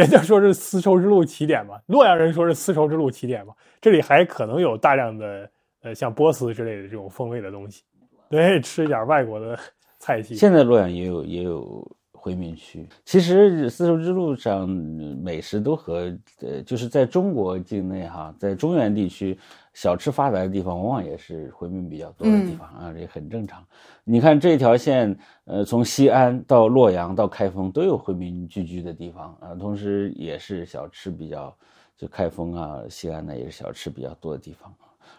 [0.00, 5.50] 人家说是丝绸之路起点嘛，洛阳人说是丝绸之路起点嘛，这里还可能有大量的
[5.82, 7.82] 呃像波斯之类的这种风味的东西，
[8.28, 9.58] 对，吃一点外国的
[9.98, 10.34] 菜系。
[10.34, 19.38] 现在洛阳也有也有回民区，其实丝绸之路上美食都和呃就是在中国境内哈，在中原地区。
[19.72, 23.64] 小吃发达的地方，往往也是回民比较多的地方啊，这很正常。
[24.04, 31.56] 你看这条线，呃，从西安到洛阳到开封都有回民聚居的地方啊，同时也是小吃比较，
[31.96, 34.74] 就开封啊、西安呢也是小吃比较多的地方。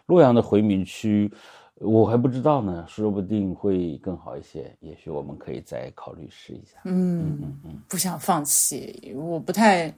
[0.08, 1.32] 洛阳的回民区，
[1.76, 6.78] 我还不知道呢，说不定会更好一些，也许我们可以再考虑试一下。
[6.84, 9.94] 嗯嗯嗯，不想放弃，我不太。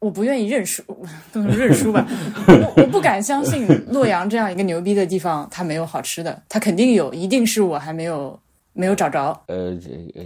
[0.00, 0.82] 我不愿意认输，
[1.30, 2.06] 不能认输吧？
[2.48, 8.38] 我我不敢相信洛阳这样一个牛逼的地方，它没有好吃的，它肯定有，一定是我还没有
[8.72, 9.38] 没有找着。
[9.46, 10.24] 呃，这呃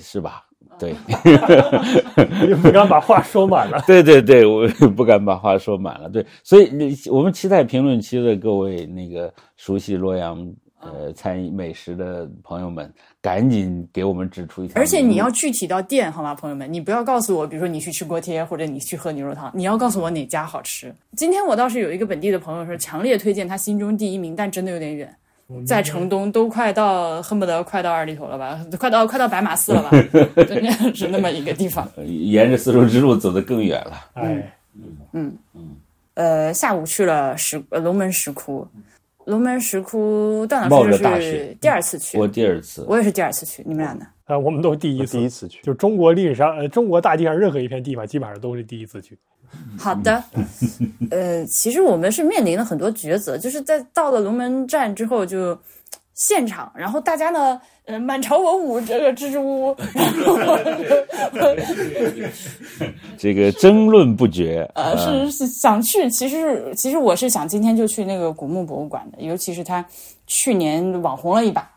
[0.00, 0.42] 是吧？
[0.78, 0.94] 对，
[2.48, 3.80] 你不敢把话说满了。
[3.86, 4.66] 对对对，我
[4.96, 6.08] 不敢把话说满了。
[6.08, 10.52] 对，所以我们期待评论区的各位那个熟悉洛阳。
[10.82, 14.80] 呃，餐饮美食的朋友们，赶紧给我们指出一条。
[14.80, 16.70] 而且你要具体到店，好吗，朋友们？
[16.72, 20.92] 你不要告诉我，比如说你去吃锅贴，或者你去喝牛肉汤，你要告诉我哪家好吃。
[21.16, 25.16] 今天我倒是有一个本地的朋友说，强烈推荐他心中第一名，但真的有点远，
[25.64, 29.90] 在城东，都快到恨不得快到二里头了吧，快到快到白马寺了吧，
[30.92, 31.88] 是那么一个地方。
[32.04, 33.92] 沿着丝绸之路走得更远了。
[34.14, 34.52] 哎，
[35.12, 35.76] 嗯嗯，
[36.14, 38.66] 呃，下午去了石龙门石窟。
[39.26, 43.62] 龙门石窟，段老师是第二次去，我第二次，我也是第二次去。
[43.66, 44.06] 你们俩呢？
[44.24, 49.18] 啊，我们都是第一次，第一次去，就中国历史上，呃，中国大地上任何一片地方，基本上都是第一次去。
[49.78, 50.22] 好的，
[51.10, 55.58] 呃，其实我们是面临了很多抉择，就是在到了龙门站之后就
[56.22, 59.76] 现场，然后大家呢，呃，满朝文武这个支支吾吾，
[63.18, 64.70] 这个争论不绝。
[64.76, 69.84] 呃，是是想去，其实其实我是想今天就去那个古墓博物馆的，尤其是他
[70.28, 71.68] 去年网红了一把。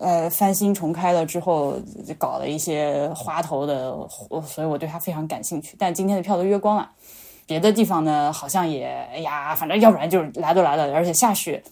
[0.00, 1.76] 呃，翻新重开了之后，
[2.18, 3.94] 搞了一些花头的，
[4.44, 5.76] 所以我对他非常感兴趣。
[5.78, 6.90] 但今天的票都约光了，
[7.46, 11.62] 别的地方呢好像也，哎呀，反正要不然就是来都来了，而且下雪，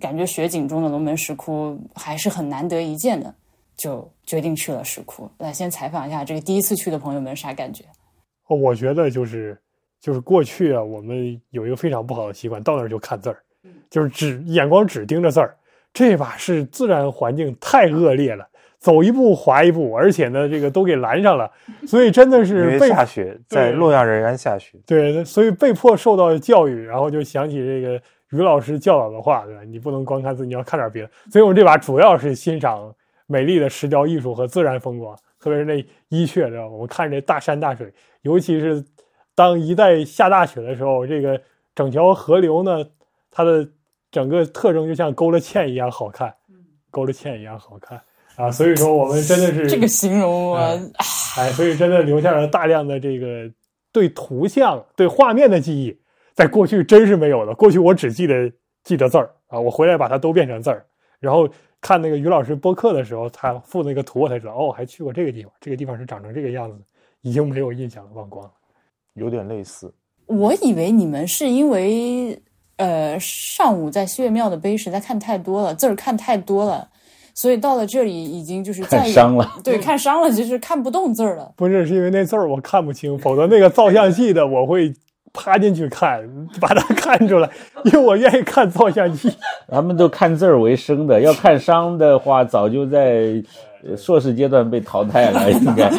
[0.00, 3.32] 感觉雪景中的龙门石窟还是很难得一见的，
[3.76, 5.30] 就决定去了石窟。
[5.38, 7.84] 来，先采访一下这个第一次去的朋友们啥感觉？
[8.48, 9.56] 我觉得就是
[10.00, 13.38] 就是过去啊，我们有一个非常不好的习惯，到那儿就看字儿，
[13.88, 15.56] 就是只眼光只盯着字儿。
[15.92, 18.44] 这把是自然环境太恶劣了，
[18.80, 21.48] 走一步滑一步，而且呢，这个都给拦上了，
[21.86, 24.76] 所以真的是被下雪，在洛阳仍然下雪。
[24.84, 28.02] 对，所以被迫受到教育，然后就想起这个
[28.34, 29.62] 于老师教导的话，对吧？
[29.64, 31.10] 你不能光看字，你要看点别的。
[31.30, 32.94] 所以我们这把主要是欣赏
[33.26, 38.84] 美丽的石雕艺术和自然风光，特别是那伊阙，知道我们看这大山大水，尤其是
[39.34, 41.40] 当一旦下大雪的时候，这个
[41.74, 42.84] 整条河流呢，
[43.30, 43.66] 它的。
[44.14, 46.32] 整个特征就像勾了芡一样好看，
[46.88, 48.00] 勾了芡一样好看
[48.36, 48.48] 啊！
[48.48, 50.56] 所以说我们真的是这个形容我
[51.36, 53.50] 哎，所以真的留下了大量的这个
[53.90, 55.98] 对图像、对画面的记忆，
[56.34, 57.54] 在过去真是没有的。
[57.54, 60.84] 过去我只记得记得字儿啊，我回来把它都变成字儿，
[61.20, 61.48] 然后
[61.80, 66.78] 看那个于老师播客的时候，他附那个图，我才知道哦，还去过这个地方，这个地方是长成这个样子，
[67.22, 68.50] 已经没有印象了，忘光了，
[69.14, 69.94] 有点类似。
[70.26, 72.42] 我以为你们是因为。
[72.76, 76.88] 呃，上午在西岳庙的碑实在看太多了，字儿看太多了，
[77.32, 79.48] 所以到了这里已经就是看伤了。
[79.62, 81.52] 对，看伤了，就是看不动字儿了。
[81.56, 84.92] 不是，是因为那字儿我看不清，否则那个照相系的我会
[85.34, 86.26] 趴进去看，
[86.60, 87.50] 把它看出来，
[87.84, 89.30] 因为我愿意看照相机。
[89.68, 93.42] 他们都看字儿为生的，要看伤的话，早就在
[93.96, 95.90] 硕士阶段被淘汰了，应该。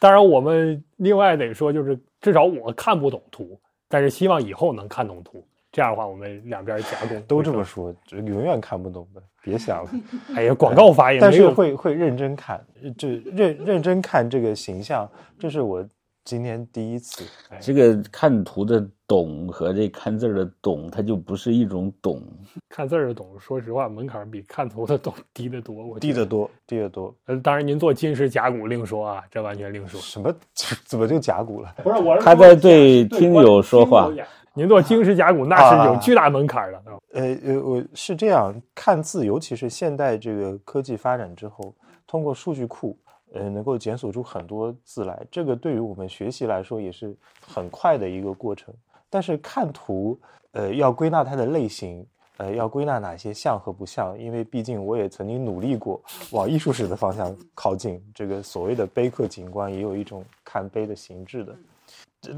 [0.00, 5.44] 当然，我们另外得说，就是至少我看不懂图，但是希望以后能看懂图。
[5.72, 9.90] 这样的话，我们两边夹攻都这么说，就永远看不懂的，别想了。
[10.36, 12.64] 哎呀，广告法也但是会会认真看，
[12.96, 15.84] 就认认真看这个形象，这是我。
[16.24, 17.24] 今天第一次，
[17.58, 22.22] 这个看图的懂和这看字的懂，它就不是一种懂。
[22.68, 25.84] 看字的懂，说实话，门槛比看图的懂低得多。
[25.84, 27.12] 我低得多，低得多。
[27.26, 30.00] 呃，当然您做金石甲骨另说啊，这完全另说。
[30.00, 30.32] 什么？
[30.86, 31.74] 怎么就甲骨了？
[31.82, 34.08] 不是我，他在对听友说话。
[34.54, 36.82] 您做金石甲骨那是有巨大门槛的。
[37.12, 41.74] 呃呃，我是这样看字，尤其是现代这个科技发展之后，
[42.06, 42.96] 通过数据库。
[43.34, 48.74] 呃，能够检索出很多字来，这个对于我们学习来说也是很快的一个过程。
[49.08, 55.98] 但是看图，呃，要归纳它的类型，呃，要归纳哪些像和不像，因为毕竟我也曾经努力过
[56.32, 57.98] 往艺术史的方向靠近。
[58.14, 61.56] 这个所谓的碑刻景观，也有一种看碑的形制的。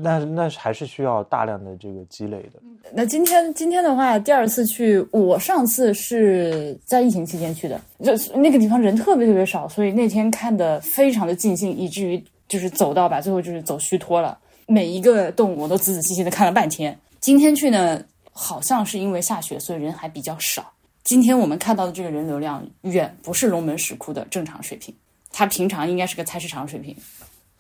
[0.01, 2.61] 那那还是需要大量的这个积累的。
[2.93, 14.39] 那今天今天的话，第二次去，我上次是在疫情期间去的，就那个地方人特别特别少，所以那天看的非常的尽兴，以至于就是走到吧，最后就是走虚脱了。
[14.67, 16.99] 每一个洞我都仔仔细细的看了半天。
[17.21, 20.73] 今天去呢，好像是因为下雪，所以人还比较少。
[21.03, 24.95] 今天我们看到的这个人流量远不是龙门石窟的正常水平，
[25.31, 26.97] 它平常应该是个菜市场水平，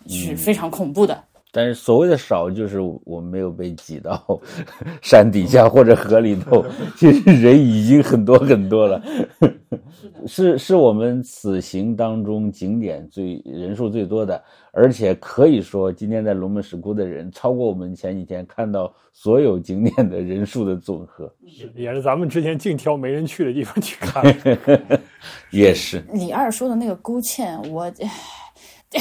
[0.08, 1.22] 是非常恐怖的。
[1.56, 4.20] 但是所谓的少，就是我们没有被挤到
[5.00, 6.64] 山底下或者河里头，
[6.98, 9.00] 其实人已经很多很多了。
[10.26, 14.42] 是是我们此行当中景点最人数最多的，
[14.72, 21.32] 而且可以说今天在龙门石窟的人超过我们前几天看到所有景点的人数的总和。
[21.76, 24.24] 也是咱们之前净挑没人去的地方去看。
[25.52, 27.88] 也是李二说的那个勾芡，我。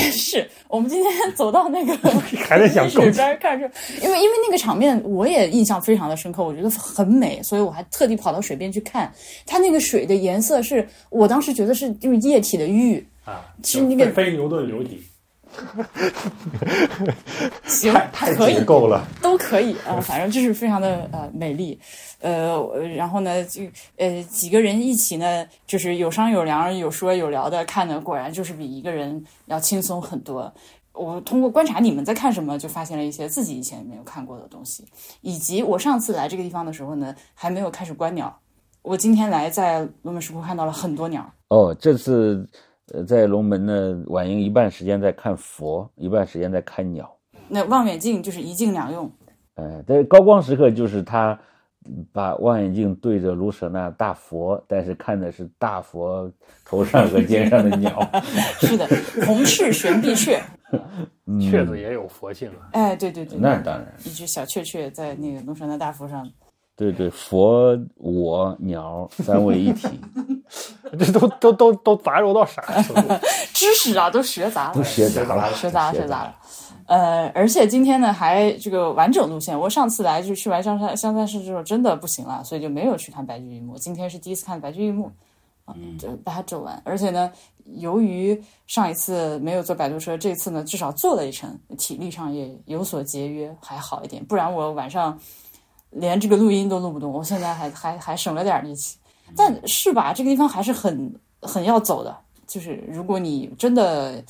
[0.11, 1.95] 是我们今天 走到那个
[2.47, 3.69] 还在想水边看着，
[4.01, 9.11] 因为因为那个场面我也印象非常的深刻，我觉得很美，所以我还特地跑到水边去看。
[9.45, 15.01] 它那个水的颜色是我当时觉得是就是液体的玉啊，是那个非牛顿流体。
[17.65, 21.79] 行，太可以够了，都可以啊，反正就是非常的呃美丽，
[22.19, 22.57] 呃，
[22.95, 23.63] 然后呢，就
[23.97, 30.51] 呃几个人一起呢，就是有商有量、有说有聊的看的，果然就是比一个人要轻松很多。
[30.93, 34.85] 我通过观察你们在看什么，就发现了一些自己以前没有看过的东西，
[35.21, 38.39] 以及我上次来这个地方的时候呢，还没有开始观鸟，
[38.83, 41.27] 我今天来在龙门石窟看到了很多鸟。
[41.49, 42.47] 哦，这次
[42.93, 47.11] 呃在龙门呢，晚英一半时间在看佛，一半时间在看鸟。
[47.47, 49.11] 那望远镜就是一镜两用。
[49.55, 51.37] 呃，在高光时刻就是他
[52.11, 56.31] 把望远镜对着卢舍那大佛，但是看的是大佛
[56.63, 57.99] 头上和肩上的鸟。
[58.61, 58.87] 是的，
[59.25, 60.39] 红翅玄臂雀，
[61.41, 62.69] 雀子也有佛性啊。
[62.73, 66.29] 哎，对对对，那当然，一只小雀雀在那个卢舍那大佛上。
[66.75, 69.87] 对对，佛我鸟三位一体，
[70.97, 73.13] 这都都都都杂糅到啥程度？
[73.53, 76.35] 知识啊，都学杂了，都学杂了，学杂了，学杂了。
[76.87, 79.57] 呃，而且今天呢，还这个完整路线。
[79.57, 83.77] 我上次来就去完香山香山市之后，真的不行了，所以就没有去看白居易墓。
[83.77, 85.11] 今天是第一次看白居易墓，
[85.65, 86.81] 啊，就把它走完。
[86.83, 87.31] 而且呢，
[87.75, 94.25] 由于上一次没有坐摆渡车，这次呢至少坐了一程，体力上也有所节约，还好一点。
[94.25, 95.19] 不然我晚上。
[95.95, 98.97] 连这个录音都录不动，我现在还还还省了点力气，
[99.35, 102.15] 但是吧，这个地方还是很很要走的。
[102.45, 104.23] 就是如果你真的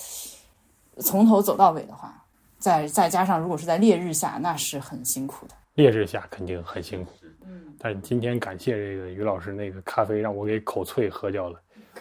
[1.00, 2.14] 从头走到尾的话，
[2.60, 5.56] 再再加上如果是在烈日下，那是很辛苦的。
[5.76, 7.12] 烈日下肯定很辛苦。
[7.46, 11.60] 嗯，但今天感谢这个于老师那个咖啡，让我给口脆喝掉了。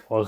[0.08, 0.26] 我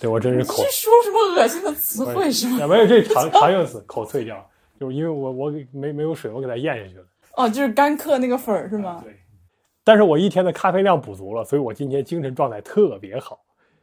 [0.00, 0.56] 对我真是口。
[0.56, 2.66] 说什么恶心的词汇是吗？
[2.66, 4.44] 没有，这常常用词，口脆掉，
[4.80, 7.04] 就是因为我我给没没有水，我给它咽下去了。
[7.36, 9.00] 哦，就是干嗑那个粉儿是吗？
[9.04, 9.14] 对，
[9.84, 13.38] 但是我一天的咖啡量补足了，所以我今天精神状态特别好，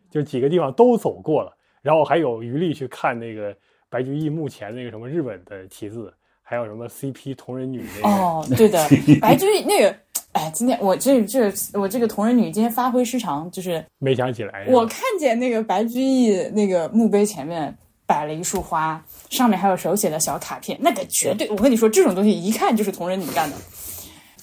[0.09, 3.55] 就几个地方都走过了，然后还有余力去看那个
[3.89, 8.15] 白居易墓前那个什么日本的题字，还有什么 CP 同人女那个。
[8.15, 8.83] 哦， 对的，
[9.21, 9.95] 白居易那个，
[10.31, 14.65] 哎，今天我这这我这个同人女今天发挥失常，就是没想起来。
[14.67, 17.77] 我看见那个白居易那个墓碑前面。
[18.05, 23.55] 摆了一束花，上面还有手写的小卡片，那个绝对，我跟你说，这种东西一看就是同人女干的。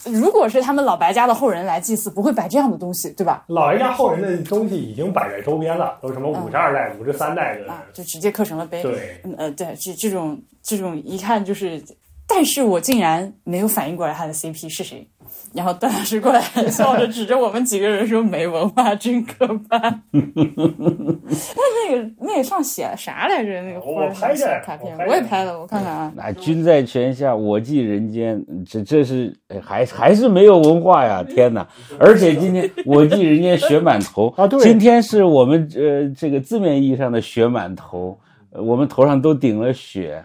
[0.05, 3.45] 如果是他们老白家的后人来祭祀，不会摆这样的东西，对吧？
[3.49, 8.83] 老白家后人的东西已经摆在周边了，都什么五十二代、五十三代的，就直接刻成了碑。
[8.83, 11.85] 对，呃，对，这这种这种一看就是，
[12.27, 15.07] 但是我竟然没有反应过来他的 CP 是谁。
[15.53, 19.79] 然后段老师过来 笑着指着我们几个人说：“没文化真可怕。”
[20.13, 20.23] 那
[21.89, 23.61] 那个那个上写啥来着？
[23.63, 26.13] 那个我拍的卡片，我也拍了，我看看啊。
[26.15, 31.23] 那君在泉下，我寄人间，这这是还还是没有文化呀！
[31.23, 31.67] 天哪！
[31.99, 38.19] 而且今天我寄人间雪满头啊，对，今天是我们呃这个字面意义上的雪满头，
[38.53, 40.23] 我们头上都顶了雪。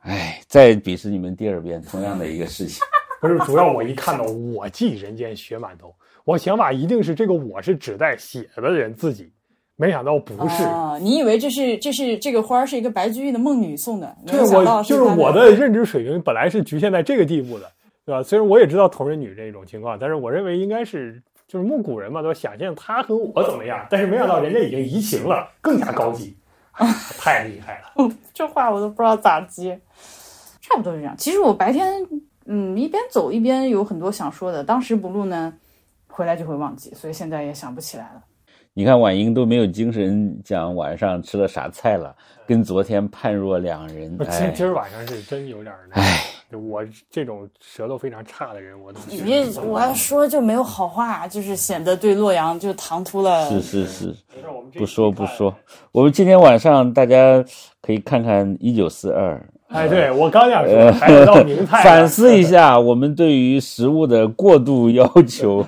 [0.00, 2.82] 哎，再鄙视你们第二遍，同样的一个事情。
[3.24, 5.94] 不是主要，我一看到“我寄人间雪满头”，
[6.24, 9.32] 我想法一定是这个“我”是指代写的人自己，
[9.76, 10.64] 没想到不是。
[10.64, 14.14] 啊你以为这是这是这个花是一个白居易的梦女送的？
[14.26, 17.70] 对，我就是我的认知水平本来是局限在这个地步的，
[18.04, 18.22] 对吧？
[18.22, 26.36] 虽然我也知道同人女这种情况，但是我认为应该是就是木古人嘛，都想象他和我怎么样，但是没想到人家已经移情了，更加高级，
[27.18, 28.10] 太厉害了。
[28.34, 29.80] 这话我都不知道咋接，
[30.60, 31.16] 差不多是这样。
[31.16, 32.06] 其实我白天。
[32.46, 35.52] 嗯，一边走一边有很多想说的，当时不录呢，
[36.06, 38.22] 回来就会忘记，所以现在也想不起来了。
[38.76, 42.14] 你看婉英都没有精神讲晚上吃了啥菜了，
[42.44, 44.18] 跟昨天判若两人。
[44.30, 53.48] 今今儿晚上是真有点儿哎，我这种舌头非常差的人，我都你我要说就没有好话，就是显得对洛阳就唐突了。
[53.48, 54.14] 是是是，
[54.76, 55.54] 不说不说。
[55.92, 57.44] 我们今天晚上大家
[57.80, 59.36] 可以看看《一九四二》。
[59.74, 61.82] 哎，对我刚想说，还有道名菜。
[61.84, 65.66] 反思一下我们对于食物的过度要求。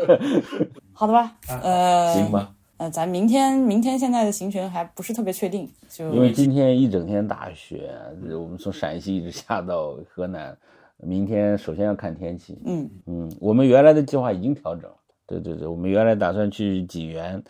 [0.94, 2.50] 好的吧，呃，行吧。
[2.78, 7.90] 呃，咱明天明天现在的行程还不是特别确定，就因为今天一整天大雪，
[8.32, 10.56] 我们从陕西一直下到河南。
[11.02, 12.58] 明天首先要看天气。
[12.64, 14.96] 嗯嗯，我们原来的计划已经调整了。
[15.26, 17.42] 对对对，我们原来打算去济源。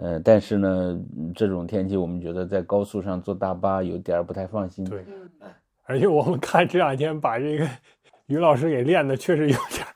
[0.00, 0.98] 呃，但是呢，
[1.34, 4.84] 这种天气我们觉得在高速上坐大巴有点不太放心。
[4.84, 5.04] 对，
[5.86, 7.66] 而且我们看这两天把这个
[8.26, 9.86] 于老师给练的确实有点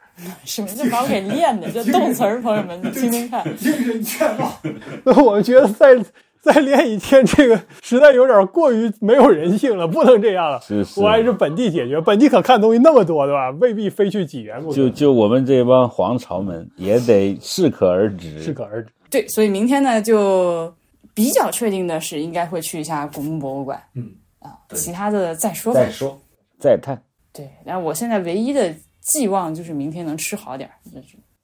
[0.45, 1.71] 什么叫把我给练的？
[1.71, 3.45] 这动词儿，朋友们，你听听看。
[3.57, 4.53] 精神健忘。
[5.05, 5.97] 那我觉得再
[6.41, 10.61] 再练一天，这个实在有点过于没有人性了，不能这样了。
[10.61, 11.01] 是是。
[11.01, 13.51] 我还是本地解决，本地可看东西那么多，对吧？
[13.61, 14.75] 未必非去济源不可。
[14.75, 18.41] 就就我们这帮皇朝们也得适可而止。
[18.41, 18.91] 适可而止。
[19.13, 20.75] 对，所以明天呢，就
[21.13, 23.81] 比较确定的是，应该会去一下古墓博物馆。
[23.93, 25.75] 嗯啊，其他的再说。
[25.75, 26.19] 再说，
[26.59, 27.01] 再探。
[27.31, 30.75] 对，然后我现在唯一的寄望就是明天能吃好点儿。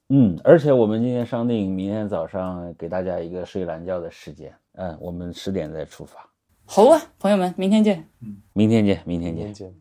[0.09, 4.51] 嗯，而且我们今天商定，明天早上给大家一个睡懒觉的时间。
[4.73, 6.27] 嗯，我们十点再出发。
[6.64, 8.03] 好啊，朋友们，明天见。
[8.23, 9.71] 嗯，明天见，明天见。